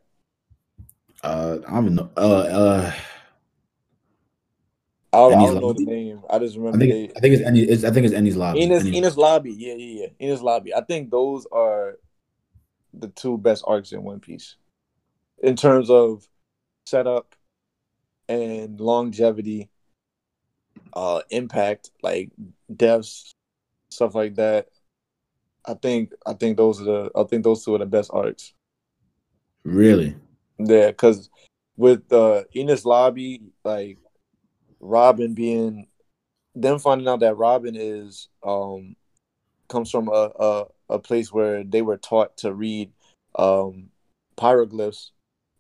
[1.22, 2.10] Uh, I don't know.
[2.16, 2.92] Uh, uh,
[5.12, 6.20] I don't, I don't know the name.
[6.28, 7.60] I just I remember think they I think it's any.
[7.62, 8.60] It's, I think it's Enies Lobby.
[8.62, 10.26] Enos Ennie's- Enies Lobby, yeah, yeah, yeah.
[10.28, 10.74] Enies Lobby.
[10.74, 11.98] I think those are
[12.94, 14.56] the two best arcs in One Piece
[15.42, 16.26] in terms of
[16.86, 17.34] setup
[18.28, 19.70] and longevity,
[20.92, 22.30] uh, impact, like
[22.74, 23.34] deaths,
[23.90, 24.68] stuff like that.
[25.66, 28.54] I think I think those are the I think those two are the best arcs.
[29.64, 30.16] Really?
[30.58, 31.30] Yeah, because
[31.76, 33.98] with uh, Enies Lobby, like
[34.80, 35.86] Robin being
[36.54, 38.96] them finding out that Robin is um
[39.68, 42.90] comes from a, a a place where they were taught to read
[43.36, 43.90] um
[44.36, 45.10] pyroglyphs.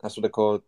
[0.00, 0.62] That's what they're called,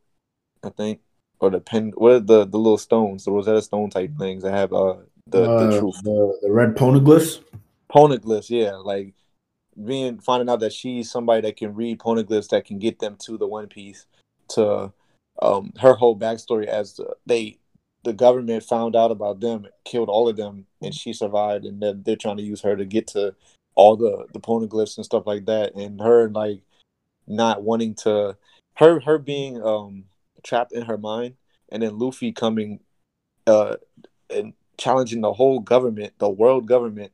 [0.62, 1.00] I think.
[1.40, 4.52] Or the pen what are the the little stones, the Rosetta Stone type things that
[4.52, 6.02] have uh the, Uh, the truth.
[6.04, 7.42] the the red poneglyphs.
[7.90, 9.14] Poneglyphs, yeah, like
[9.84, 13.38] being finding out that she's somebody that can read poneglyphs that can get them to
[13.38, 14.06] the One Piece.
[14.50, 14.92] To
[15.40, 17.58] um, her whole backstory as the, they,
[18.02, 21.94] the government found out about them, killed all of them, and she survived, and they're,
[21.94, 23.34] they're trying to use her to get to
[23.76, 26.62] all the the poneglyphs and stuff like that, and her like
[27.26, 28.36] not wanting to,
[28.74, 30.04] her her being um
[30.42, 31.34] trapped in her mind,
[31.70, 32.80] and then Luffy coming,
[33.46, 33.76] uh,
[34.28, 37.12] and challenging the whole government, the world government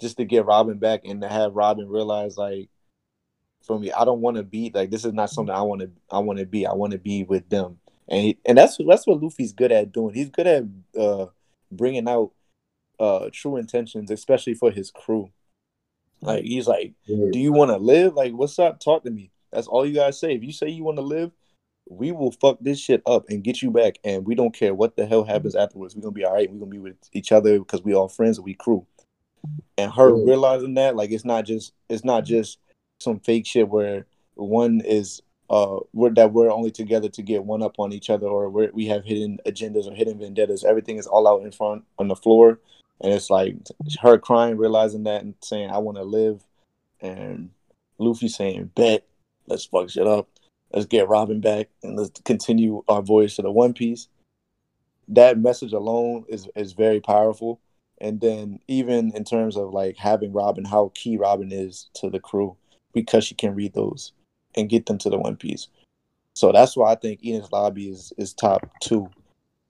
[0.00, 2.68] just to get Robin back and to have Robin realize like
[3.62, 5.90] for me, I don't want to be like this is not something I want to
[6.10, 6.66] I want to be.
[6.66, 7.78] I want to be with them.
[8.08, 10.14] And he, and that's that's what Luffy's good at doing.
[10.14, 10.64] He's good at
[10.98, 11.26] uh
[11.72, 12.30] bringing out
[13.00, 15.30] uh true intentions, especially for his crew.
[16.22, 18.14] Like he's like, "Do you want to live?
[18.14, 18.80] Like what's up?
[18.80, 20.34] Talk to me." That's all you guys say.
[20.34, 21.32] If you say you want to live,
[21.88, 24.96] we will fuck this shit up and get you back and we don't care what
[24.96, 25.94] the hell happens afterwards.
[25.94, 26.50] We're to be all right.
[26.50, 28.86] We're to be with each other because we all friends and we crew
[29.78, 30.24] and her Yeah.
[30.24, 32.58] realizing that like it's not just it's not just
[33.00, 37.62] some fake shit where one is uh we're that we're only together to get one
[37.62, 40.64] up on each other or we're, we have hidden agendas or hidden vendettas.
[40.64, 42.58] Everything is all out in front on the floor.
[43.00, 43.56] And it's like
[44.00, 46.42] her crying realizing that and saying i want to live.
[47.00, 47.50] And
[47.98, 49.04] luffy saying bet
[49.46, 50.28] let's fuck shit up.
[50.72, 54.08] Let's get robin back and let's continue our voyage to the one piece.
[55.08, 57.60] That message alone is is very powerful
[57.98, 62.20] and then even in terms of like having Robin, how key Robin is to the
[62.20, 62.56] crew
[62.92, 64.12] because she can read those
[64.56, 65.68] and get them to the One Piece.
[66.34, 69.08] So that's why I think Enies Lobby is is top two,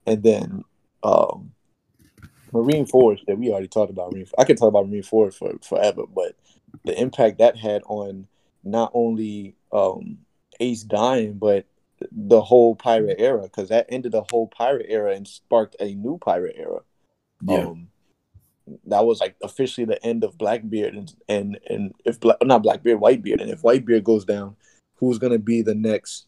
[0.07, 0.65] and then
[1.03, 1.53] um,
[2.53, 4.13] Marineford that we already talked about.
[4.13, 6.35] Marine, I could talk about Marineford for forever, but
[6.85, 8.27] the impact that had on
[8.65, 10.19] not only um,
[10.59, 11.67] Ace dying, but
[12.11, 16.19] the whole pirate era because that ended the whole pirate era and sparked a new
[16.19, 16.81] pirate era.
[17.47, 17.67] Yeah.
[17.67, 17.89] Um,
[18.87, 23.01] that was like officially the end of Blackbeard, and and and if Black, not Blackbeard,
[23.01, 24.57] Whitebeard, and if Whitebeard goes down,
[24.97, 26.27] who's gonna be the next,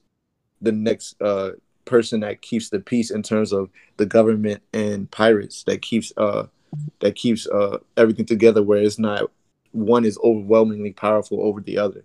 [0.61, 1.51] the next uh
[1.85, 6.47] person that keeps the peace in terms of the government and pirates that keeps uh
[7.01, 9.31] that keeps uh everything together where it's not
[9.73, 12.05] one is overwhelmingly powerful over the other.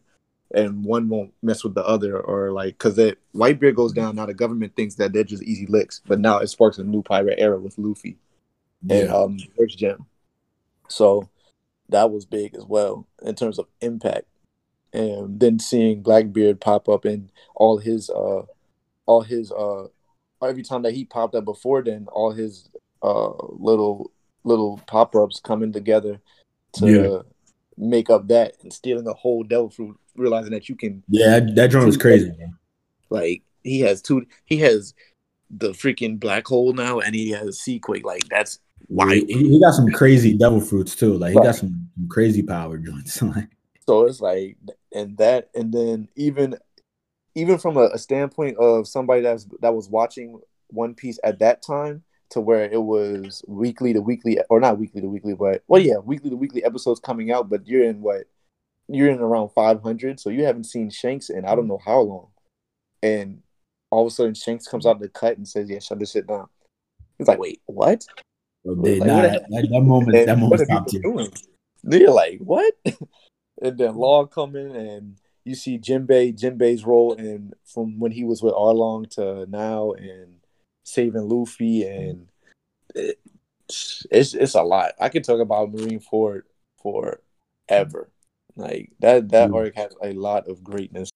[0.53, 4.25] and one won't mess with the other, or like because that Whitebeard goes down now,
[4.25, 7.39] the government thinks that they're just easy licks, but now it sparks a new pirate
[7.39, 8.17] era with Luffy
[8.89, 10.05] and um First Gem.
[10.93, 11.29] So
[11.89, 14.25] that was big as well in terms of impact.
[14.93, 18.43] And then seeing Blackbeard pop up and all his uh
[19.05, 19.87] all his uh
[20.41, 22.69] every time that he popped up before then, all his
[23.01, 24.11] uh little
[24.43, 26.19] little pop ups coming together
[26.73, 27.17] to Yeah.
[27.77, 31.55] make up that and stealing a whole devil fruit, realizing that you can Yeah, that,
[31.55, 32.29] that drone was crazy.
[32.37, 32.57] man.
[33.09, 34.93] like he has two he has
[35.57, 38.03] the freaking black hole now and he has Seaquake.
[38.03, 41.13] Like that's why He, he got some crazy devil fruits too.
[41.17, 41.45] Like he Right.
[41.45, 43.21] got some, some crazy power joints.
[43.85, 44.55] So it's like,
[44.93, 46.55] and that, and then even,
[47.35, 50.39] even from a, a standpoint of somebody that's that was watching
[50.69, 55.01] One Piece at that time, to where it was weekly to weekly, or not weekly
[55.01, 57.49] to weekly, but well, yeah, weekly to weekly episodes coming out.
[57.49, 58.23] But you're in what?
[58.87, 61.69] You're in around 500, so you haven't seen Shanks in I don't mm.
[61.69, 62.27] know how long,
[63.01, 63.41] and
[63.93, 66.11] all of a sudden Shanks comes out of the cut and says, "Yeah, shut this
[66.11, 66.47] shit down."
[67.19, 68.03] It's like, wait, what?
[68.65, 71.29] so they, Like, nah, what that, that, moment, And that moment stopped you.
[71.83, 72.73] They're like, what?
[73.61, 78.41] and then Law coming, and you see Jinbei, Jinbei's role and from when he was
[78.41, 80.35] with Arlong to now, and
[80.83, 82.27] saving Luffy, and
[82.95, 83.19] it,
[83.69, 84.93] it's it's a lot.
[84.99, 86.43] I could talk about Marine Marineford
[86.81, 88.09] forever.
[88.55, 89.55] Like that that Mm.
[89.55, 91.09] arc has a lot of greatness.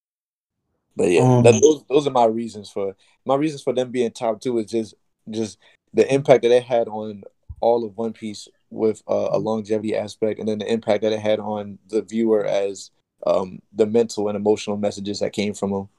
[0.97, 4.09] But yeah, Um, that, those those are my reasons for my reasons for them being
[4.11, 4.95] top two is just
[5.29, 5.59] just
[5.93, 7.23] the impact that it had on
[7.61, 11.19] all of One Piece with uh, a longevity aspect, and then the impact that it
[11.19, 12.89] had on the viewer as
[13.25, 15.89] um, the mental and emotional messages that came from them.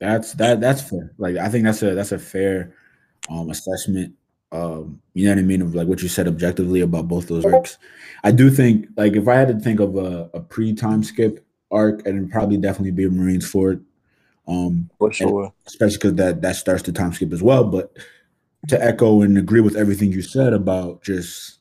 [0.00, 1.12] That's that that's fair.
[1.16, 2.74] Like I think that's a that's a fair
[3.30, 4.14] um assessment.
[4.50, 7.44] Um, you know what I mean of like what you said objectively about both those
[7.44, 7.78] arcs.
[8.24, 11.44] I do think like if I had to think of a, a pre time skip
[11.70, 13.82] arc, it'd probably definitely be Marineford.
[14.46, 15.52] Um, For sure.
[15.66, 17.64] especially because that that starts the time skip as well.
[17.64, 17.96] But
[18.68, 21.58] to echo and agree with everything you said about just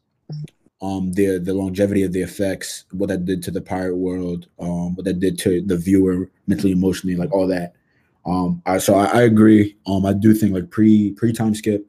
[0.82, 4.96] um the the longevity of the effects, what that did to the pirate world, um,
[4.96, 7.74] what that did to the viewer mentally, emotionally, like all that.
[8.26, 9.76] Um, I so I, I agree.
[9.86, 11.88] Um, I do think like pre pre time skip,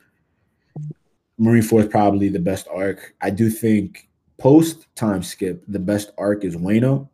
[1.40, 3.14] Marineford probably the best arc.
[3.20, 4.08] I do think
[4.38, 7.08] post time skip, the best arc is Wano.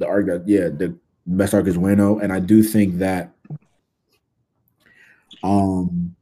[0.00, 0.96] The arc that yeah, the
[1.26, 3.32] best arc is Wano, and I do think that
[5.42, 6.16] um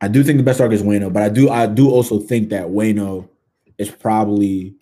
[0.00, 2.50] I do think the best arc is Wano, but I do I do also think
[2.50, 3.28] that Wano
[3.78, 4.76] is probably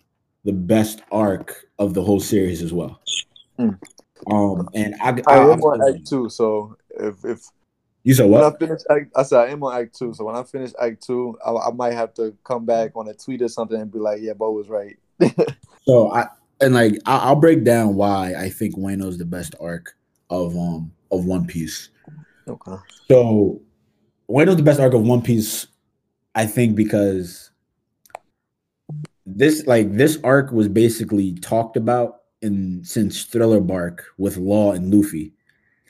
[0.45, 3.01] the best arc of the whole series as well.
[3.57, 3.71] Hmm.
[4.31, 7.41] Um and I, I I, am on Act Two, so if if
[8.03, 8.59] you said when I what?
[8.59, 10.13] finish, Act, I said I am on Act Two.
[10.13, 13.13] So when I finish Act Two, I, I might have to come back on a
[13.15, 14.97] tweet or something and be like, "Yeah, Bo was right."
[15.89, 16.27] So I
[16.61, 19.95] and like I, I'll break down why I think Wano's the best arc
[20.29, 21.89] of um of One Piece.
[22.47, 22.75] okay.
[23.07, 23.61] So
[24.29, 25.67] Wano's the best arc of One Piece,
[26.35, 27.49] I think, because
[29.25, 34.93] this like this arc was basically talked about in since Thriller Bark with Law and
[34.93, 35.33] Luffy.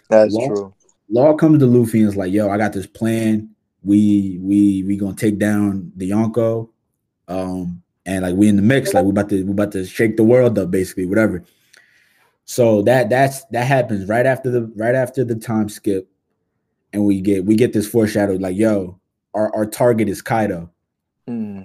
[0.09, 0.73] That's Law- true.
[1.11, 3.49] Law comes to Luffy and is like, "Yo, I got this plan.
[3.83, 6.69] We we we gonna take down the Yonko,
[7.27, 8.93] um, and like we in the mix.
[8.93, 11.43] Like we about to we about to shake the world up, basically, whatever."
[12.45, 16.09] So that that's that happens right after the right after the time skip,
[16.91, 18.99] and we get we get this foreshadowed like, "Yo,
[19.35, 20.71] our our target is Kaido."
[21.27, 21.61] Hmm.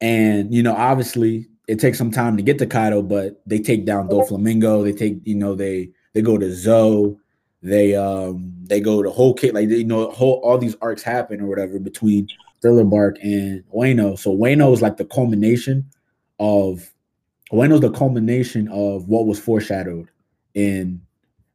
[0.00, 3.86] And you know, obviously, it takes some time to get to Kaido, but they take
[3.86, 4.82] down Doflamingo.
[4.82, 7.16] They take, you know, they they go to Zou.
[7.62, 11.40] They um they go to whole kit like you know whole all these arcs happen
[11.40, 12.28] or whatever between
[12.64, 14.18] Thriller Bark and Wano.
[14.18, 15.84] So Wano is like the culmination
[16.40, 16.90] of
[17.52, 20.08] Wano's the culmination of what was foreshadowed
[20.54, 21.02] in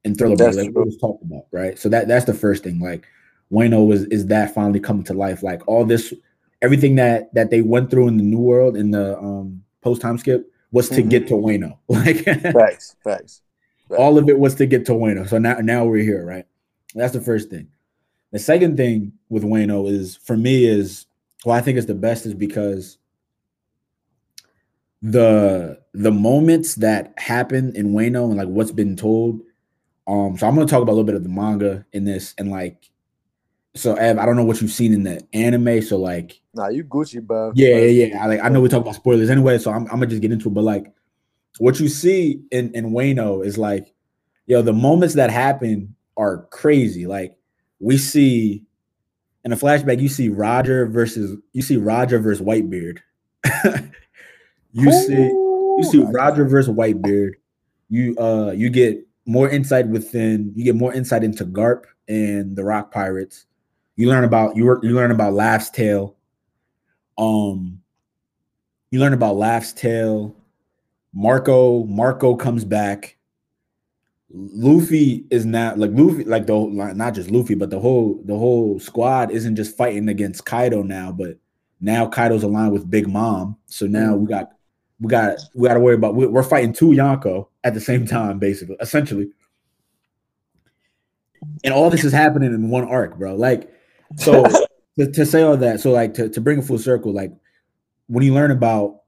[0.03, 1.79] in Thriller like what was talked about, right?
[1.79, 2.79] So that that's the first thing.
[2.79, 3.07] Like
[3.51, 5.41] Wano was is that finally coming to life?
[5.41, 6.13] Like all this
[6.61, 10.19] everything that that they went through in the new world in the um post time
[10.19, 11.09] skip was to Mhm.
[11.09, 11.79] get to Wano.
[11.89, 12.95] Like Facts.
[13.03, 13.41] Facts.
[13.97, 15.27] all of it was to get to Wano.
[15.27, 16.45] So now now we're here, right?
[16.93, 17.69] That's the first thing.
[18.31, 21.05] The second thing with Wano is for me is
[21.45, 22.97] well, I think it's the best is because
[25.01, 29.41] the the moments that happen in Wano and like what's been told.
[30.07, 32.49] Um, so I'm gonna talk about a little bit of the manga in this and
[32.51, 32.89] like
[33.75, 36.83] so Ev, I don't know what you've seen in the anime, so like Nah, you
[36.83, 37.51] Gucci, bro.
[37.55, 38.23] yeah, yeah, yeah.
[38.23, 40.31] I like I know we talk about spoilers anyway, so I'm, I'm gonna just get
[40.31, 40.53] into it.
[40.53, 40.91] But like,
[41.59, 43.93] what you see in in Wano is like,
[44.47, 47.05] yo, the moments that happen are crazy.
[47.07, 47.37] Like
[47.79, 48.63] we see
[49.45, 52.99] in a flashback, you see Roger versus you see Roger versus Whitebeard.
[54.73, 57.33] you see you see Roger versus Whitebeard.
[57.89, 60.51] You uh you get more insight within.
[60.55, 63.45] You get more insight into Garp and the Rock Pirates.
[63.95, 64.83] You learn about you work.
[64.83, 66.15] You learn about Laugh's Tale.
[67.17, 67.81] Um,
[68.91, 70.35] you learn about Laugh's Tale.
[71.13, 73.17] Marco Marco comes back.
[74.31, 78.37] Luffy is not like Luffy, like the whole- not just Luffy, but the whole the
[78.37, 81.37] whole squad isn't just fighting against Kaido now, but
[81.81, 83.57] now Kaido's aligned with Big Mom.
[83.65, 84.21] So now mm-hmm.
[84.21, 84.51] we got
[84.99, 88.05] we got we got to worry about we- we're fighting two Yonko at the same
[88.05, 89.29] time, basically, essentially.
[91.63, 93.35] And all this is happening in one arc, bro.
[93.35, 93.73] Like,
[94.17, 94.45] so
[94.99, 97.31] to, to say all that, so like to, to bring a full circle, like
[98.07, 99.01] when you learn about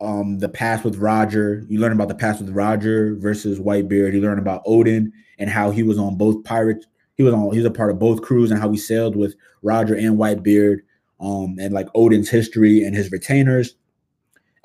[0.00, 4.20] um the past with Roger, you learn about the past with Roger versus Whitebeard, you
[4.20, 6.86] learn about Oden and how he was on both pirates,
[7.16, 9.34] he was on he was a part of both crews and how he sailed with
[9.62, 10.80] Roger and Whitebeard,
[11.20, 13.74] um, and like Oden's history and his retainers.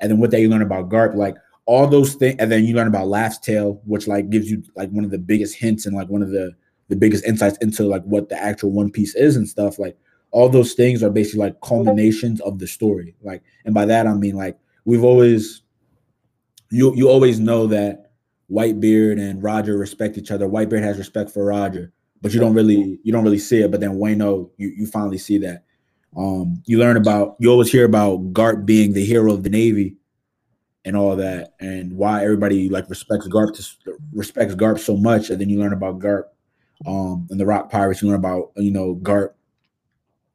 [0.00, 2.88] And then what they learn about Garp, like all those things, and then you learn
[2.88, 6.08] about Laugh's Tale, which like gives you like one of the biggest hints and like
[6.08, 6.52] one of the
[6.88, 9.78] the biggest insights into like what the actual One Piece is and stuff.
[9.78, 9.96] Like
[10.30, 13.14] all those things are basically like culminations of the story.
[13.22, 15.62] Like, and by that I mean like we've always
[16.70, 18.12] you you always know that
[18.50, 20.48] Whitebeard and Roger respect each other.
[20.48, 23.70] Whitebeard has respect for Roger, but you don't really you don't really see it.
[23.70, 25.64] But then Wano, you you finally see that.
[26.16, 29.96] Um, you learn about you always hear about Garp being the hero of the Navy
[30.84, 35.30] and all that, and why everybody like respects Garp to, respects Garp so much.
[35.30, 36.24] And then you learn about Garp
[36.86, 38.02] um and the Rock Pirates.
[38.02, 39.30] You learn about you know Garp,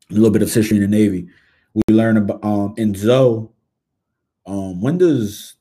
[0.09, 1.27] a little bit of history in the Navy.
[1.73, 3.51] We learn about um in Zou.
[4.47, 5.55] Um, when does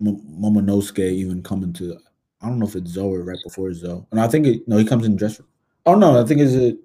[0.00, 1.98] M- Momonosuke even come into?
[2.42, 4.06] I don't know if it's Zou or right before Zou.
[4.10, 5.40] And I think it, no, he comes in dress.
[5.86, 6.76] Oh no, I think is it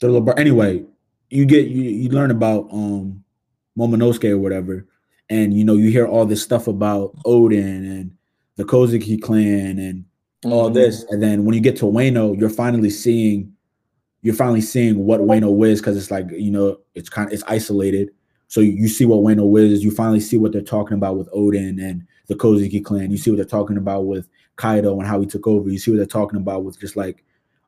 [0.00, 0.38] the little bar.
[0.38, 0.84] Anyway,
[1.30, 3.24] you get you you learn about um
[3.78, 4.86] Momonosuke or whatever,
[5.30, 8.16] and you know you hear all this stuff about Oden and
[8.56, 10.04] the Kozuki clan and
[10.44, 13.52] all this, and then when you get to Wano, you're finally seeing
[14.20, 17.44] you're finally seeing what Wano is because it's like you know it's kind of it's
[17.46, 18.10] isolated.
[18.54, 19.82] So you, see what Wano is.
[19.82, 23.10] You finally see what they're talking about with Oden and the Kozuki clan.
[23.10, 25.68] You see what they're talking about with Kaido and how he took over.
[25.68, 27.24] You see what they're talking about with just like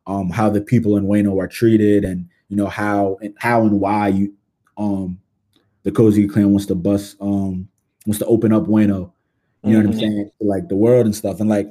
[0.06, 3.80] um how the people in Wano are treated and you know how and how and
[3.80, 4.32] why you
[4.76, 5.18] um
[5.82, 7.68] the Kozuki clan wants to bust um
[8.06, 9.10] wants to open up Wano.
[9.64, 10.30] You know what I'm saying?
[10.38, 11.40] Like the world and stuff.
[11.40, 11.66] And like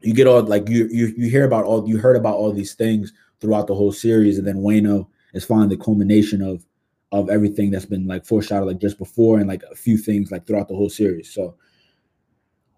[0.00, 2.72] you get all like you you you hear about all you heard about all these
[2.72, 3.12] things
[3.42, 6.64] throughout the whole series, and then Wano is finally the culmination of
[7.12, 10.46] of everything that's been like foreshadowed like just before and like a few things like
[10.46, 11.32] throughout the whole series.
[11.32, 11.54] So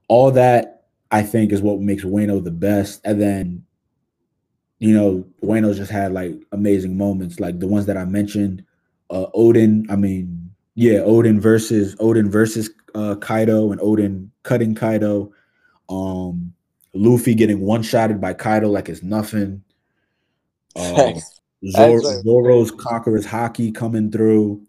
[0.08, 3.00] all that I think is what makes Wano the best.
[3.04, 3.64] And then
[4.80, 8.64] you know, Wano's just had like amazing moments, like the ones that I mentioned.
[9.10, 15.32] Uh Oden, I mean, yeah, Oden versus Oden versus uh Kaido and Oden cutting Kaido.
[15.88, 16.52] Um
[16.94, 19.62] Luffy getting one-shotted by Kaido like it's nothing.
[20.74, 21.12] Uh,
[21.66, 24.62] Zoro, That's a- Zoro's Conqueror's Haki coming through,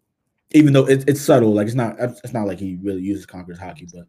[0.52, 1.54] even though it's it's subtle.
[1.54, 4.06] Like it's not it's not like he really uses Conqueror's Haki, but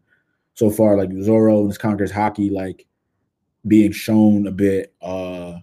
[0.55, 2.85] so far like Zoro and his Conqueror's Haki like
[3.67, 4.93] being shown a bit.
[5.01, 5.59] uh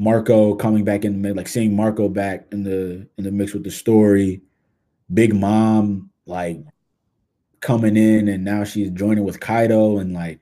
[0.00, 3.52] Marco coming back in the mix, like seeing Marco back in the in the mix
[3.52, 4.42] with the story.
[5.12, 6.60] Big Mom like
[7.60, 10.40] coming in and now she's joining with Kaido and like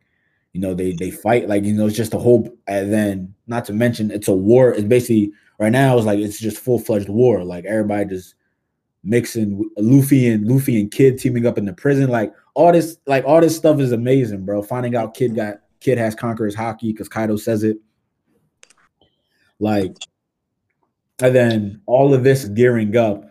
[0.57, 3.66] you know they they fight like you know it's just a whole and then not
[3.66, 7.44] to mention it's a war it's basically right now it's like it's just full-fledged war
[7.44, 8.34] like everybody just
[9.04, 13.22] mixing luffy and luffy and kid teaming up in the prison like all this like
[13.26, 17.09] all this stuff is amazing bro finding out kid got kid has conquerors Haki because
[17.09, 17.78] kaido says it.
[19.61, 19.96] Like
[21.20, 23.24] and then all of this gearing up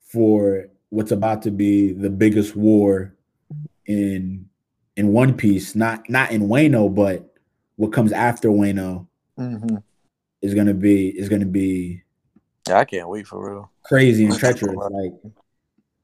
[0.00, 3.14] for what's about to be the biggest war
[3.86, 4.49] in
[5.00, 7.34] in One Piece, not not in Wano, but
[7.76, 9.76] what comes after Wano hmm
[10.42, 12.02] is gonna be is gonna be
[12.68, 13.70] Yeah, I can't wait for real.
[13.82, 14.76] crazy and treacherous.
[14.76, 15.12] Like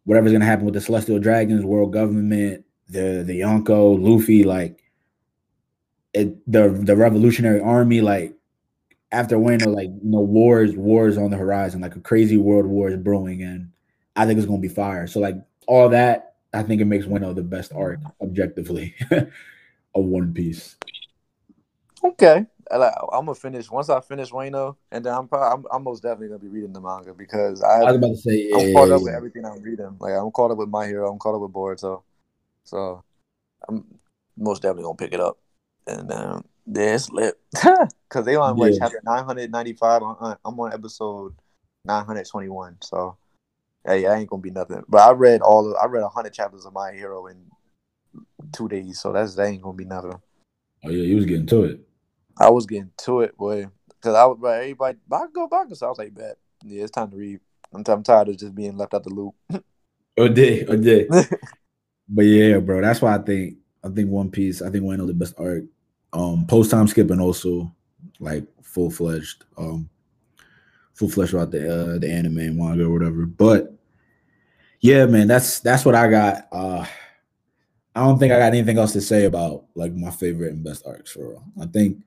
[0.05, 4.83] whatever's gonna happen with the Celestial Dragons, world government, the the Yonko, Luffy, like
[6.13, 8.35] it the the Revolutionary Army, like
[9.13, 12.89] after Wano, like you know, wars, wars on the horizon, like a crazy world war
[12.89, 13.71] is brewing, and
[14.17, 15.07] I think it's gonna be fire.
[15.07, 15.37] So like
[15.67, 16.26] all that,
[16.57, 19.29] I think it makes Wano the best arc objectively of
[19.95, 20.77] One Piece.
[22.05, 22.77] Okay, I,
[23.13, 26.29] I'm gonna finish once I finish Wano, and then I'm probably I'm, I'm most definitely
[26.29, 29.03] gonna be reading the manga because I, I was about to say, I'm caught up
[29.03, 29.97] with yeah, everything I'm reading.
[30.01, 32.03] Like I'm caught up with My Hero, I'm caught up with Boruto,
[32.65, 33.03] so
[33.69, 33.85] I'm
[34.37, 35.39] most definitely gonna pick it up.
[35.87, 38.79] And um, yeah, it's lit because they on like Yeah.
[38.79, 40.03] chapter 995.
[40.45, 41.35] I'm on episode
[41.85, 42.79] 921.
[42.83, 43.17] So
[43.87, 44.83] hey, I ain't gonna be nothing.
[44.89, 47.37] But I read all of I read hundred chapters of My Hero in
[48.53, 50.21] two days, so that's that ain't gonna be nothing.
[50.85, 51.81] Oh yeah, you was getting to it.
[52.39, 55.87] I was getting to it, boy, because I was like, everybody, I go back, so
[55.87, 57.41] I was like, bet, yeah, it's time to read.
[57.73, 59.35] I'm, I'm tired of just being left out the loop.
[60.19, 61.09] Oh did, oh did.
[62.09, 64.63] but yeah, bro, that's why I think I think One Piece.
[64.63, 65.65] I think one of the best art.
[66.15, 67.71] Um, post time skipping also
[68.19, 69.91] like full fledged, um,
[70.95, 73.27] full fledged about the uh, the anime and manga or whatever.
[73.27, 73.76] But
[74.81, 76.49] yeah, man, that's that's what I got.
[76.53, 76.87] Uh,
[77.95, 80.87] I don't think I got anything else to say about like my favorite and best
[80.87, 81.45] arcs for real.
[81.61, 82.03] I think,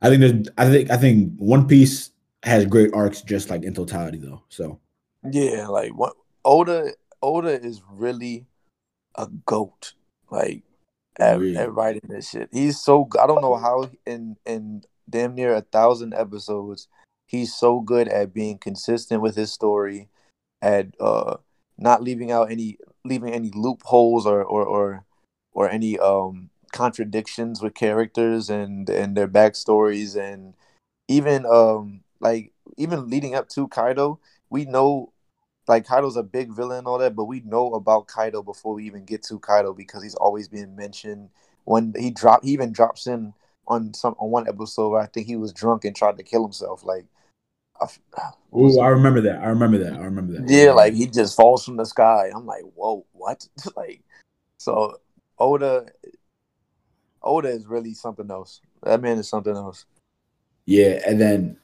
[0.00, 2.12] I think there's, I think, I think One Piece
[2.44, 4.42] has great arcs just like in totality though.
[4.48, 4.80] So
[5.30, 6.92] yeah, like what Oda
[7.22, 8.46] Oda is really
[9.16, 9.94] a goat.
[10.30, 10.62] Like
[11.18, 11.56] at, Really?
[11.56, 12.48] at writing this shit.
[12.52, 16.88] He's so I don't know how in in damn near a thousand episodes,
[17.26, 20.08] he's so good at being consistent with his story,
[20.62, 21.36] at uh
[21.78, 25.04] not leaving out any leaving any loopholes or or or,
[25.52, 30.54] or any um contradictions with characters and and their backstories and
[31.08, 34.18] even um like even leading up to Kaido,
[34.50, 35.12] we know
[35.68, 38.84] like Kaido's a big villain and all that, but we know about Kaido before we
[38.86, 41.30] even get to Kaido because he's always being mentioned.
[41.64, 43.34] When he drop, he even drops in
[43.66, 46.42] on some on one episode where I think he was drunk and tried to kill
[46.42, 46.84] himself.
[46.84, 47.06] Like, I f-
[47.38, 47.63] what was
[48.56, 48.80] Ooh.
[48.80, 49.40] I remember that.
[49.40, 49.94] I remember that.
[49.94, 50.48] I remember that.
[50.48, 52.30] yeah, like he just falls from the sky.
[52.34, 53.46] I'm like, whoa, what?
[53.76, 54.02] like,
[54.58, 55.00] so
[55.38, 55.86] Oda,
[57.22, 58.60] Oda is really something else.
[58.82, 59.86] That man is something else.
[60.66, 61.56] Yeah, and then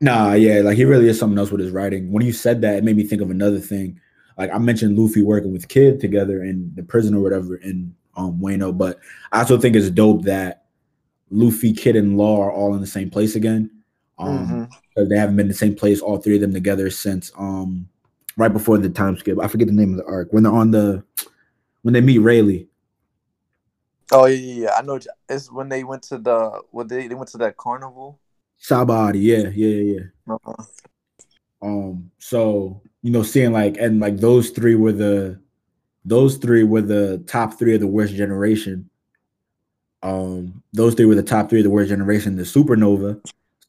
[0.00, 2.10] nah, yeah, like he really is something else with his writing.
[2.10, 4.00] When you said that, it made me think of another thing.
[4.38, 8.40] Like I mentioned Luffy working with Kid together in the prison or whatever in um
[8.40, 8.98] Wano, but
[9.32, 10.64] I also think it's dope that
[11.30, 13.70] Luffy, Kid, and Law are all in the same place again.
[14.18, 14.70] Um Mhm.
[14.88, 17.88] because they haven't been in the same place, all three of them together since um
[18.36, 19.38] right before the time skip.
[19.40, 20.32] I forget the name of the arc.
[20.32, 21.02] When they're on the
[21.82, 22.66] when they meet Rayleigh.
[24.12, 24.70] Oh yeah, yeah, yeah.
[24.76, 25.00] I know.
[25.28, 28.20] It's when they went to the what they they went to that carnival.
[28.60, 30.02] Sabaody, yeah, yeah, yeah.
[30.28, 30.64] Uh-uh.
[31.62, 35.40] Um, so you know, seeing like and like those three were the
[36.04, 38.88] those three were the top three of the worst generation.
[40.02, 43.20] Um, those three were the top three of the worst generation, the supernova.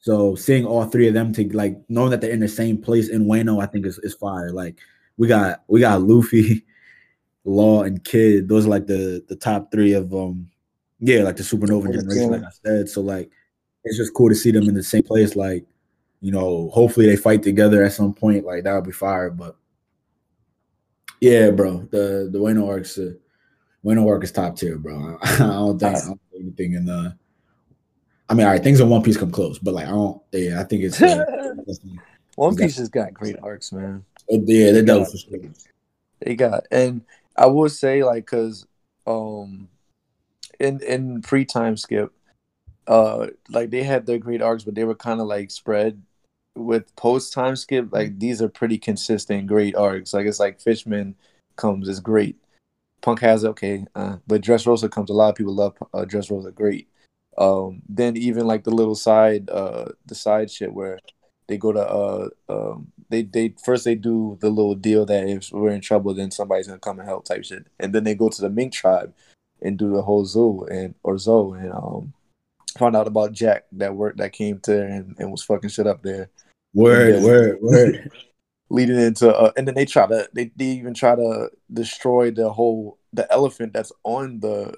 [0.06, 3.10] So seeing all three of them to like knowing that they're in the same place
[3.10, 4.52] in Wano, I think is, is fire.
[4.52, 4.78] Like
[5.18, 6.64] we got we got Luffy,
[7.44, 8.48] Law, and Kid.
[8.48, 10.48] Those are like the the top three of um
[11.00, 12.88] yeah, like the supernova generation, like I said.
[12.88, 13.32] So like
[13.84, 15.36] it's just cool to see them in the same place.
[15.36, 15.66] Like,
[16.22, 18.46] you know, hopefully they fight together at some point.
[18.46, 19.32] Like that would be fire.
[19.32, 19.56] But
[21.20, 23.14] yeah, bro, the the Wano arcs, uh,
[23.84, 25.18] Wano arc is top tier, bro.
[25.24, 27.18] I, don't think I don't think anything in the.
[28.28, 30.22] I mean, all right, things in One Piece come close, but like I don't.
[30.32, 31.02] Yeah, I think it's.
[31.02, 31.54] Uh,
[32.36, 34.04] One Piece has got great arcs, man.
[34.28, 35.40] yeah, they're dope for sure.
[36.20, 37.02] They got, and
[37.36, 38.66] I will say like, cause,
[39.08, 39.70] um,
[40.60, 42.12] in in pre time skip,
[42.88, 46.02] uh, like they had their great arcs, but they were kind of like spread.
[46.56, 50.14] With post time skip, like these are pretty consistent great arcs.
[50.14, 51.16] Like it's like Fishman
[51.58, 52.38] comes is great,
[53.02, 55.10] Punk Hazard, okay, uh, but Dressrosa comes.
[55.10, 56.88] A lot of people love uh, Dressrosa, great.
[57.38, 61.00] Um, then even like the little side, uh, the side shit where
[61.48, 65.52] they go to uh um they they first they do the little deal that if
[65.52, 68.30] we're in trouble then somebody's gonna come and help type shit and then they go
[68.30, 69.14] to the mink tribe
[69.62, 72.14] and do the whole Zou and or Zou and um
[72.78, 75.88] found out about jack that work that came to there and, and was fucking shit
[75.88, 76.30] up there
[76.74, 77.22] Word, Yeah.
[77.22, 78.12] word, word.
[78.70, 82.52] leading into uh, and then they try to they, they even try to destroy the
[82.52, 84.74] whole the elephant that's on the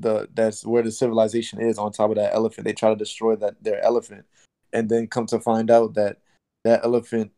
[0.00, 2.66] the that's where the civilization is on top of that elephant.
[2.66, 4.24] They try to destroy that their elephant
[4.72, 6.18] and then come to find out that
[6.64, 7.32] that elephant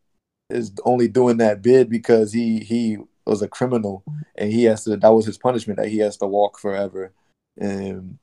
[0.49, 4.03] is only doing that bid because he he was a criminal
[4.35, 7.13] and he has to that was his punishment that he has to walk forever.
[7.57, 8.17] And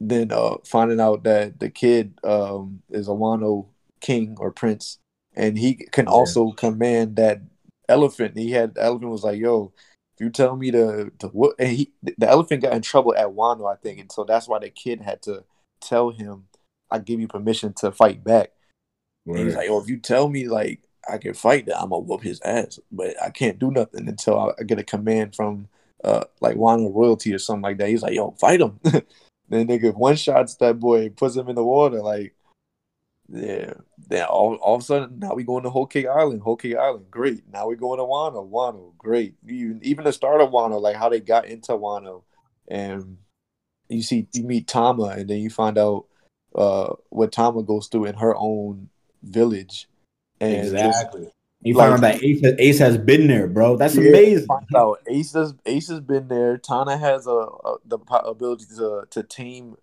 [0.00, 3.66] then uh finding out that the kid um is a Wano
[4.00, 4.98] king or prince
[5.34, 6.12] and he can Yeah.
[6.12, 7.42] also command that
[7.88, 8.36] elephant.
[8.36, 9.72] He had elephant was like yo
[10.20, 13.72] you tell me to to what and he the elephant got in trouble at Wano
[13.72, 15.44] I think and so that's why the kid had to
[15.80, 16.44] tell him
[16.90, 18.52] I give you permission to fight back
[19.26, 22.02] and he's like, "Oh, if you tell me like I can fight that, I'm gonna
[22.02, 25.68] whoop his ass, but I can't do nothing until I, I get a command from
[26.04, 28.80] uh like Wano royalty or something like that." He's like, "Yo, fight him."
[29.48, 32.00] then nigga one shots that boy, puts him in the water.
[32.00, 32.34] Like,
[33.32, 33.74] yeah.
[34.08, 36.42] Then all, all of a sudden, now we going to Whole Cake Island.
[36.42, 37.44] Whole Cake Island, great.
[37.52, 38.48] Now we going to Wano.
[38.48, 39.34] Wano, great.
[39.46, 42.22] Even even the start of Wano, like how they got into Wano,
[42.68, 43.18] and
[43.88, 46.06] you see you meet Tama, and then you find out
[46.54, 48.88] uh what Tama goes through in her own
[49.22, 49.88] village.
[50.40, 51.28] And just- Exactly.
[51.62, 53.76] You Like- find out that Ace, Ace has been there, bro.
[53.76, 54.46] That's Yeah, amazing.
[54.46, 56.56] Find out Ace has Ace has been there.
[56.56, 59.76] Tama has a, a the ability to to tame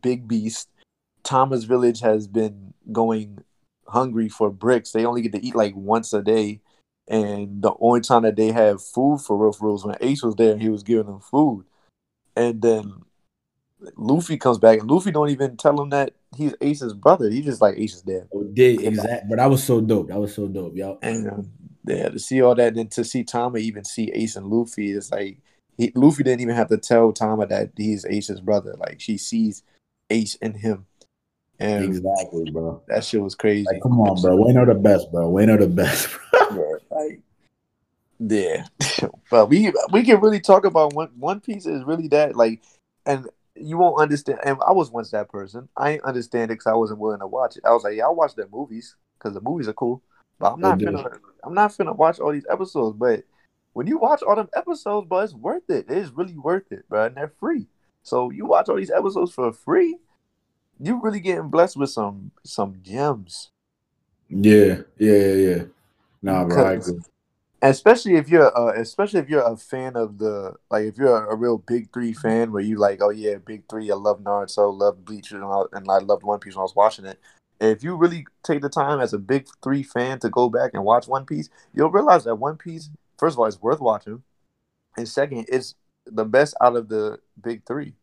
[0.00, 0.70] big beast.
[1.28, 3.44] Tama's Village has been going
[3.86, 4.92] hungry for bricks.
[4.92, 6.62] They only get to eat like once a day,
[7.06, 10.22] and the only time that they have food for real for real is when Ace
[10.22, 11.66] was there and he was giving them food.
[12.34, 13.02] And then
[13.98, 17.28] Luffy comes back and Luffy don't even tell him that he's Ace's brother.
[17.28, 18.28] He just like Ace's is dead.
[18.32, 20.08] Oh, Did exact, but that was so dope.
[20.08, 20.98] That was so dope, yo.
[21.02, 21.50] And um,
[21.84, 25.12] yeah, to see all that, and to see Tama even see Ace and Luffy, it's
[25.12, 25.42] like
[25.76, 28.76] he, Luffy didn't even have to tell Tama that he's Ace's brother.
[28.78, 29.62] Like she sees
[30.08, 30.86] Ace in him,
[31.58, 32.82] and Exactly, bro.
[32.88, 33.66] that shit was crazy.
[33.70, 34.36] Like, come on, bro.
[34.36, 35.28] Wayne are the best, bro.
[35.28, 36.40] Wayne are the best, bro.
[36.50, 37.20] Yeah, like,
[38.18, 38.66] yeah,
[39.30, 42.62] but we we can really talk about one One Piece is really that like,
[43.06, 44.40] and you won't understand.
[44.44, 45.68] And I was once that person.
[45.76, 47.64] I ain't understand it because I wasn't willing to watch it.
[47.64, 50.02] I was like, yeah, I'll watch the movies because the movies are cool,
[50.38, 51.18] but I'm not finna.
[51.44, 52.96] I'm not finna watch all these episodes.
[52.98, 53.24] But
[53.72, 55.86] when you watch all them episodes, bro, it's worth it.
[55.88, 57.66] It is really worth it, bro, and they're free.
[58.02, 59.96] So you watch all these episodes for free.
[60.80, 63.50] You really getting blessed with some some gems.
[64.28, 65.62] Yeah, yeah, yeah, yeah.
[66.22, 66.64] Nah, bro.
[66.64, 66.98] I agree.
[67.62, 71.32] especially if you're uh, especially if you're a fan of the like if you're a,
[71.32, 74.76] a real big three fan where you like oh yeah big three I love Naruto
[74.76, 77.18] love Bleach and, I, and I loved One Piece when I was watching it
[77.60, 80.84] if you really take the time as a big three fan to go back and
[80.84, 84.22] watch One Piece you'll realize that One Piece first of all is worth watching
[84.96, 85.74] and second it's
[86.06, 87.94] the best out of the big three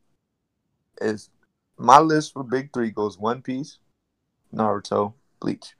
[1.00, 1.30] is
[1.78, 3.80] my list for big three goes One Piece
[4.54, 5.76] Naruto Bleach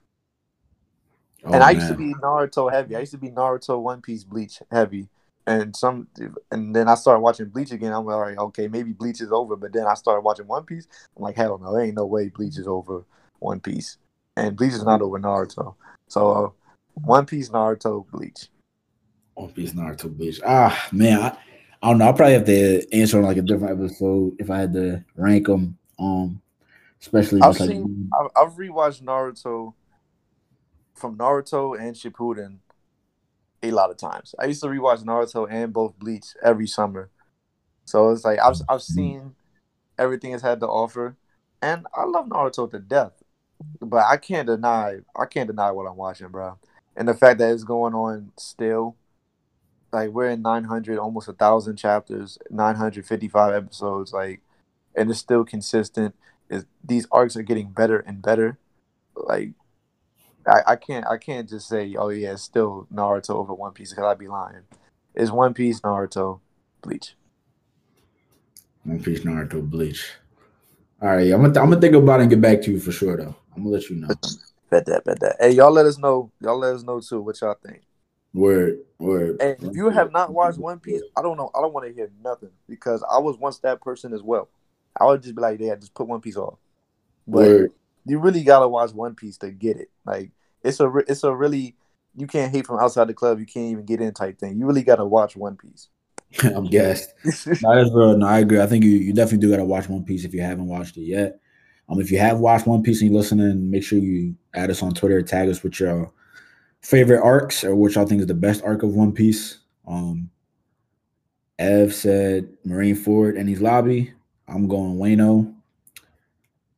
[1.46, 2.96] Oh, and I used to be Naruto heavy.
[2.96, 5.08] I used to be Naruto, One Piece, Bleach heavy.
[5.46, 6.08] And some,
[6.50, 7.92] and then I started watching Bleach again.
[7.92, 9.54] I'm like, okay, maybe Bleach is over.
[9.54, 10.88] But then I started watching One Piece.
[11.16, 13.04] I'm like, hell no, there ain't no way Bleach is over
[13.38, 13.98] One Piece,
[14.36, 15.76] and Bleach is not over Naruto.
[16.08, 16.50] So, uh,
[16.94, 18.48] One Piece, Naruto, Bleach.
[19.34, 20.40] One Piece Naruto Bleach.
[20.44, 21.38] Ah, man, I,
[21.80, 22.06] I don't know.
[22.06, 25.46] I'll probably have to answer on like a different episode if I had to rank
[25.46, 25.78] them.
[25.98, 26.42] Um,
[27.00, 29.74] especially I've just like seen, I've, I've rewatched Naruto
[30.94, 32.58] from Naruto and Shippuden
[33.62, 34.34] a lot of times.
[34.38, 37.10] I used to rewatch Naruto and both Bleach every summer.
[37.84, 39.34] So it's like I've I've seen
[39.98, 41.16] everything it's had to offer,
[41.62, 43.12] and I love Naruto to death.
[43.80, 46.58] But I can't deny I can't deny what I'm watching, bro.
[46.96, 48.96] And the fact that it's going on still,
[49.92, 54.40] like we're in 900, almost a thousand chapters, 955 episodes, like,
[54.96, 56.14] and it's still consistent.
[56.48, 58.58] Is these arcs are getting better and better.
[59.14, 59.52] Like,
[60.46, 63.90] I, I can't I can't just say oh yeah it's still Naruto over One Piece
[63.90, 64.62] because I'd be lying.
[65.14, 66.40] It's One Piece, Naruto,
[66.82, 67.14] Bleach.
[68.84, 70.12] One Piece Naruto Bleach.
[71.02, 72.92] All right, I'm gonna I'm gonna think about it and get back to you for
[72.92, 73.34] sure though.
[73.54, 74.08] I'm gonna let you know.
[74.70, 75.36] Bet that, bet that.
[75.40, 76.32] Hey, y'all let us know.
[76.40, 77.82] Y'all let us know too what y'all think.
[78.34, 79.40] Word, word.
[79.40, 81.50] And if you have not watched One Piece, I don't know.
[81.54, 84.48] I don't want to hear nothing because I was once that person as well.
[84.98, 86.58] I would just be like, yeah, just put One Piece off.
[87.26, 87.72] But Word.
[88.04, 89.90] you really gotta watch One Piece to get it.
[90.04, 90.30] Like
[90.62, 91.76] it's a it's a really
[92.16, 93.38] you can't hate from outside the club.
[93.38, 94.58] You can't even get in type thing.
[94.58, 95.88] You really gotta watch One Piece.
[96.42, 97.12] I'm gassed.
[97.24, 98.16] No, that's real.
[98.16, 98.60] No, I agree.
[98.60, 101.02] I think you, you definitely do gotta watch One Piece if you haven't watched it
[101.02, 101.40] yet.
[101.88, 104.82] Um, if you have watched One Piece and you're listening, make sure you add us
[104.82, 106.12] on Twitter, tag us with your
[106.80, 109.58] favorite arcs or which y'all think is the best arc of One Piece.
[109.86, 110.30] Um,
[111.58, 114.12] Ev said Marineford and Enies Lobby.
[114.48, 115.54] I'm going Wano.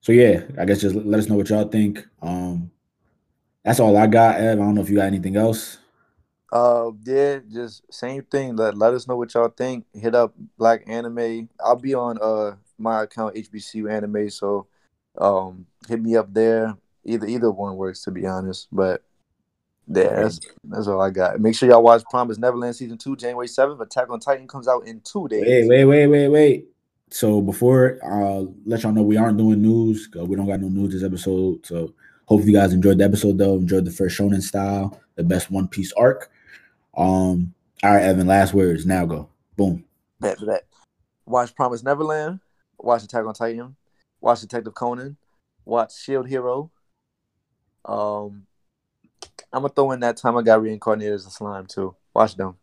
[0.00, 2.06] So yeah, I guess just let us know what y'all think.
[2.22, 2.70] Um,
[3.64, 4.58] that's all I got, Ev.
[4.58, 5.78] I don't know if you got anything else.
[6.50, 8.56] Uh, yeah, just same thing.
[8.56, 9.84] Let let us know what y'all think.
[9.92, 11.48] Hit up Black Anime.
[11.62, 14.66] I'll be on uh my account HBCU Anime, so
[15.18, 16.76] um hit me up there.
[17.04, 19.02] Either either one works to be honest, but
[19.88, 21.40] yeah, that's that's all I got.
[21.40, 23.80] Make sure y'all watch Promise Neverland season two, January seventh.
[23.80, 25.42] Attack on Titan comes out in two days.
[25.42, 26.68] Wait, wait, wait, wait, wait.
[27.10, 30.92] So before uh let y'all know we aren't doing news we don't got no news
[30.92, 31.64] this episode.
[31.64, 31.94] So
[32.26, 33.54] hopefully you guys enjoyed the episode though.
[33.54, 36.30] Enjoyed the first Shonen style, the best One Piece arc.
[36.96, 38.84] Um, all right, Evan, last words.
[38.84, 39.28] Now go.
[39.56, 39.84] Boom.
[40.20, 40.64] For that.
[41.26, 42.40] Watch Promise Neverland.
[42.78, 43.76] Watch Attack on Titan.
[44.20, 45.16] Watch Detective Conan.
[45.64, 46.70] Watch Shield Hero.
[47.84, 48.46] Um,
[49.52, 51.94] I'm gonna throw in that time I got reincarnated as a slime too.
[52.14, 52.56] Watch them.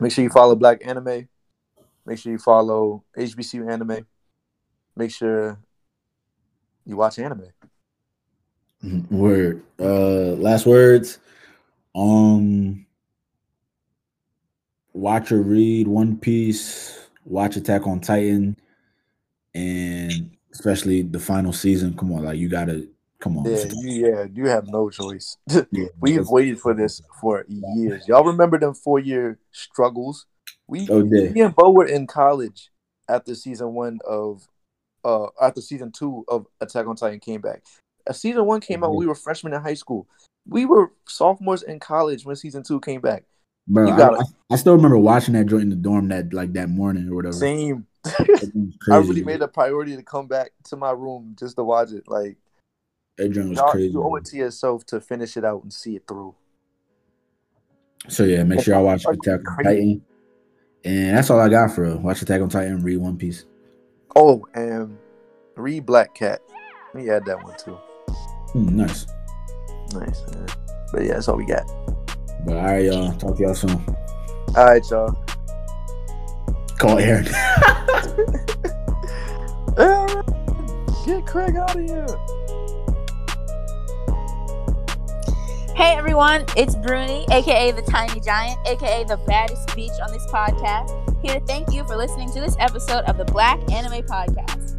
[0.00, 1.28] Make sure you follow Black Anime.
[2.06, 4.06] Make sure you follow HBCU Anime.
[4.96, 5.58] Make sure
[6.84, 7.48] you watch anime.
[8.84, 9.10] Mhm.
[9.10, 9.62] Word.
[9.78, 11.18] Uh last words.
[11.94, 12.86] Um
[14.92, 18.56] watch or read One Piece, watch Attack on Titan,
[19.54, 21.96] and especially the final season.
[21.96, 22.88] Come on, like you gotta
[23.18, 23.46] Come on.
[23.46, 25.36] Yeah, you, yeah, you have no choice.
[25.72, 28.06] Yeah, We've waited for this for years.
[28.06, 30.26] Y'all remember them four year struggles?
[30.68, 31.30] We Oh, yeah.
[31.30, 32.70] me and Bo were in college
[33.08, 34.46] after season one of
[35.04, 37.62] uh after season two of Attack on Titan came back.
[38.08, 38.98] Uh, season one came out, Mhm.
[38.98, 40.08] we were freshmen in high school.
[40.48, 43.24] We were sophomores in college when season two came back.
[43.68, 44.22] Bro, You I, I,
[44.52, 47.32] I still remember watching that joint in the dorm that like that morning or whatever.
[47.32, 47.86] Same.
[48.04, 51.56] That joint was I really made a priority to come back to my room just
[51.56, 52.06] to watch it.
[52.06, 52.36] Like
[53.18, 53.92] that joint was crazy.
[53.92, 56.34] you owe it to yourself to finish it out and see it through.
[58.08, 59.64] So yeah, make sure y'all watch Attack on?
[59.64, 60.04] Titan.
[60.84, 61.98] And that's all I got for real.
[61.98, 63.44] Watch Attack on Titan, read One Piece.
[64.14, 64.96] Oh, and
[65.56, 66.40] read Black Cat.
[66.94, 67.74] Let me add that one too.
[68.52, 69.06] Hmm, nice.
[69.92, 70.22] Nice.
[70.32, 70.46] Man.
[70.92, 71.66] But yeah, that's all we got.
[72.44, 73.12] But all right, y'all.
[73.14, 73.84] Talk to y'all soon.
[74.56, 75.12] All right, y'all.
[76.78, 76.98] Call.
[76.98, 77.24] Aaron,
[81.06, 82.06] get Craig out of here.
[85.76, 91.22] Hey everyone, it's Bruni, aka the Tiny Giant, aka the baddest bitch on this podcast,
[91.22, 94.78] here to thank you for listening to this episode of the Black Anime Podcast.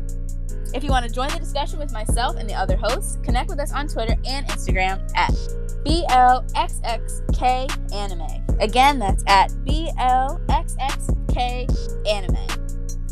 [0.73, 3.59] If you want to join the discussion with myself and the other hosts, connect with
[3.59, 5.29] us on Twitter and Instagram at
[5.85, 8.43] BLXXK Anime.
[8.59, 11.37] Again, that's at BLXXK
[12.07, 12.47] Anime.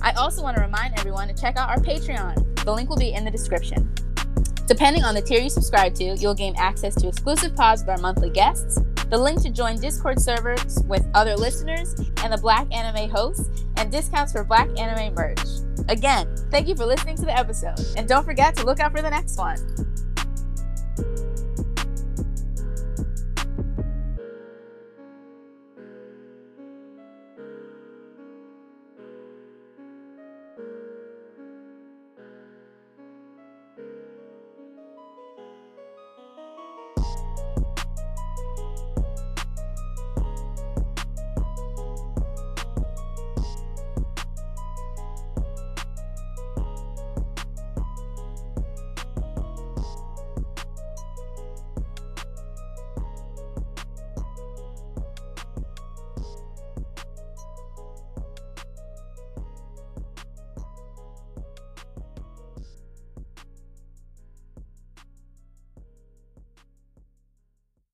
[0.01, 2.65] I also want to remind everyone to check out our Patreon.
[2.65, 3.93] The link will be in the description.
[4.67, 7.97] Depending on the tier you subscribe to, you'll gain access to exclusive pods with our
[7.99, 8.79] monthly guests,
[9.11, 11.93] the link to join Discord servers with other listeners
[12.23, 15.39] and the Black Anime hosts, and discounts for Black Anime merch.
[15.87, 19.03] Again, thank you for listening to the episode, and don't forget to look out for
[19.03, 19.59] the next one.